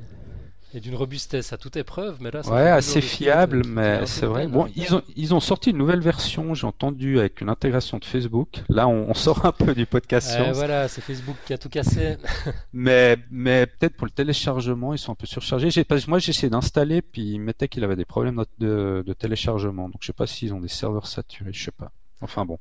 et 0.75 0.79
d'une 0.79 0.95
robustesse 0.95 1.53
à 1.53 1.57
toute 1.57 1.77
épreuve, 1.77 2.17
mais 2.19 2.31
là, 2.31 2.43
ça 2.43 2.53
ouais, 2.53 2.69
assez 2.69 3.01
fiable, 3.01 3.63
mais 3.65 4.05
c'est 4.05 4.25
vrai. 4.25 4.47
Bon, 4.47 4.67
ils 4.75 4.93
ont 4.93 5.01
ils 5.15 5.33
ont 5.33 5.39
sorti 5.39 5.71
une 5.71 5.77
nouvelle 5.77 6.01
version, 6.01 6.53
j'ai 6.53 6.67
entendu, 6.67 7.19
avec 7.19 7.41
une 7.41 7.49
intégration 7.49 7.97
de 7.97 8.05
Facebook. 8.05 8.63
Là, 8.69 8.87
on, 8.87 9.09
on 9.09 9.13
sort 9.13 9.45
un 9.45 9.51
peu 9.51 9.73
du 9.73 9.85
podcast. 9.85 10.35
Euh, 10.39 10.51
voilà, 10.51 10.87
c'est 10.87 11.01
Facebook 11.01 11.37
qui 11.45 11.53
a 11.53 11.57
tout 11.57 11.69
cassé. 11.69 12.17
mais 12.73 13.17
mais 13.31 13.65
peut-être 13.65 13.95
pour 13.95 14.05
le 14.05 14.11
téléchargement, 14.11 14.93
ils 14.93 14.99
sont 14.99 15.13
un 15.13 15.15
peu 15.15 15.27
surchargés. 15.27 15.71
J'ai 15.71 15.85
moi, 16.07 16.19
j'ai 16.19 16.31
essayé 16.31 16.49
d'installer, 16.49 17.01
puis 17.01 17.33
il 17.33 17.39
mettait 17.39 17.67
qu'il 17.67 17.83
avait 17.83 17.95
des 17.95 18.05
problèmes 18.05 18.43
de, 18.59 19.03
de 19.05 19.13
téléchargement. 19.13 19.87
Donc, 19.87 19.97
je 20.01 20.07
sais 20.07 20.13
pas 20.13 20.27
s'ils 20.27 20.53
ont 20.53 20.59
des 20.59 20.67
serveurs 20.67 21.07
saturés, 21.07 21.53
je 21.53 21.63
sais 21.63 21.71
pas. 21.71 21.91
Enfin 22.21 22.45
bon. 22.45 22.59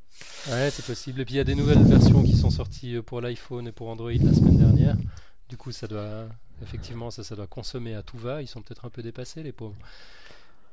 Ouais, 0.51 0.71
c'est 0.71 0.85
possible. 0.85 1.21
Et 1.21 1.25
puis 1.25 1.35
il 1.35 1.37
y 1.39 1.41
a 1.41 1.45
des 1.45 1.55
nouvelles 1.55 1.83
versions 1.83 2.23
qui 2.23 2.37
sont 2.37 2.51
sorties 2.51 2.97
pour 3.05 3.21
l'iPhone 3.21 3.69
et 3.69 3.73
pour 3.73 3.89
Android 3.89 4.11
la 4.13 4.33
semaine 4.33 4.59
dernière. 4.59 4.97
Du 5.49 5.57
coup, 5.57 5.73
ça 5.73 5.87
doit 5.87 6.27
Effectivement, 6.63 7.11
ça, 7.11 7.25
ça 7.25 7.35
doit 7.37 7.47
consommer 7.47 7.95
à 7.95 8.03
tout 8.03 8.19
va. 8.19 8.43
Ils 8.43 8.47
sont 8.47 8.63
peut-être 8.63 8.85
un 8.85 8.91
peu 8.91 9.03
dépassés, 9.03 9.43
les 9.43 9.53
pauvres. 9.53 9.77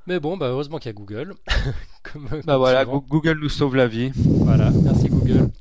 Mais 0.08 0.20
bon, 0.20 0.36
bah 0.38 0.48
heureusement 0.48 0.80
qu'il 0.80 0.90
y 0.90 0.94
a 0.94 0.94
Google. 0.94 1.36
comme, 2.04 2.28
bah 2.30 2.38
comme 2.46 2.56
voilà, 2.58 2.84
souvent. 2.84 3.06
Google 3.08 3.40
nous 3.40 3.50
sauve 3.50 3.76
la 3.76 3.88
vie. 3.88 4.12
Voilà, 4.16 4.72
merci 4.72 5.10
Google. 5.10 5.50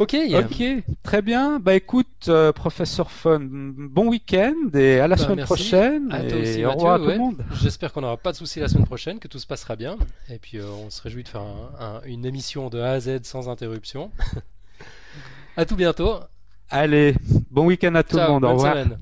Ok. 0.00 0.16
Ok, 0.32 0.64
très 1.02 1.20
bien. 1.20 1.60
Bah 1.60 1.74
écoute, 1.74 2.06
euh, 2.28 2.52
professeur 2.52 3.10
Fun, 3.10 3.38
bon 3.42 4.08
week-end 4.08 4.54
et 4.72 4.98
à 4.98 5.06
la 5.06 5.16
bah, 5.16 5.22
semaine 5.22 5.36
merci. 5.36 5.52
prochaine. 5.52 6.10
À 6.10 6.24
et 6.24 6.28
toi 6.28 6.38
aussi, 6.38 6.64
au 6.64 6.68
Mathieu, 6.68 6.68
revoir 6.70 6.94
à 6.94 6.98
tout 6.98 7.04
ouais. 7.04 7.12
le 7.12 7.18
monde. 7.18 7.44
J'espère 7.60 7.92
qu'on 7.92 8.00
n'aura 8.00 8.16
pas 8.16 8.32
de 8.32 8.38
soucis 8.38 8.60
la 8.60 8.68
semaine 8.68 8.86
prochaine, 8.86 9.18
que 9.18 9.28
tout 9.28 9.38
se 9.38 9.46
passera 9.46 9.76
bien. 9.76 9.98
Et 10.30 10.38
puis 10.38 10.56
euh, 10.56 10.64
on 10.86 10.88
se 10.88 11.02
réjouit 11.02 11.22
de 11.22 11.28
faire 11.28 11.42
un, 11.42 11.70
un, 11.78 12.02
une 12.06 12.24
émission 12.24 12.70
de 12.70 12.80
A 12.80 12.92
à 12.92 13.00
Z 13.00 13.24
sans 13.24 13.50
interruption. 13.50 14.10
à 15.58 15.66
tout 15.66 15.76
bientôt. 15.76 16.14
Allez, 16.70 17.14
bon 17.50 17.66
week-end 17.66 17.94
à 17.96 18.02
tout 18.02 18.16
Ciao, 18.16 18.26
le 18.26 18.32
monde. 18.34 18.44
Au 18.44 18.52
revoir. 18.52 18.72
Semaine. 18.74 18.98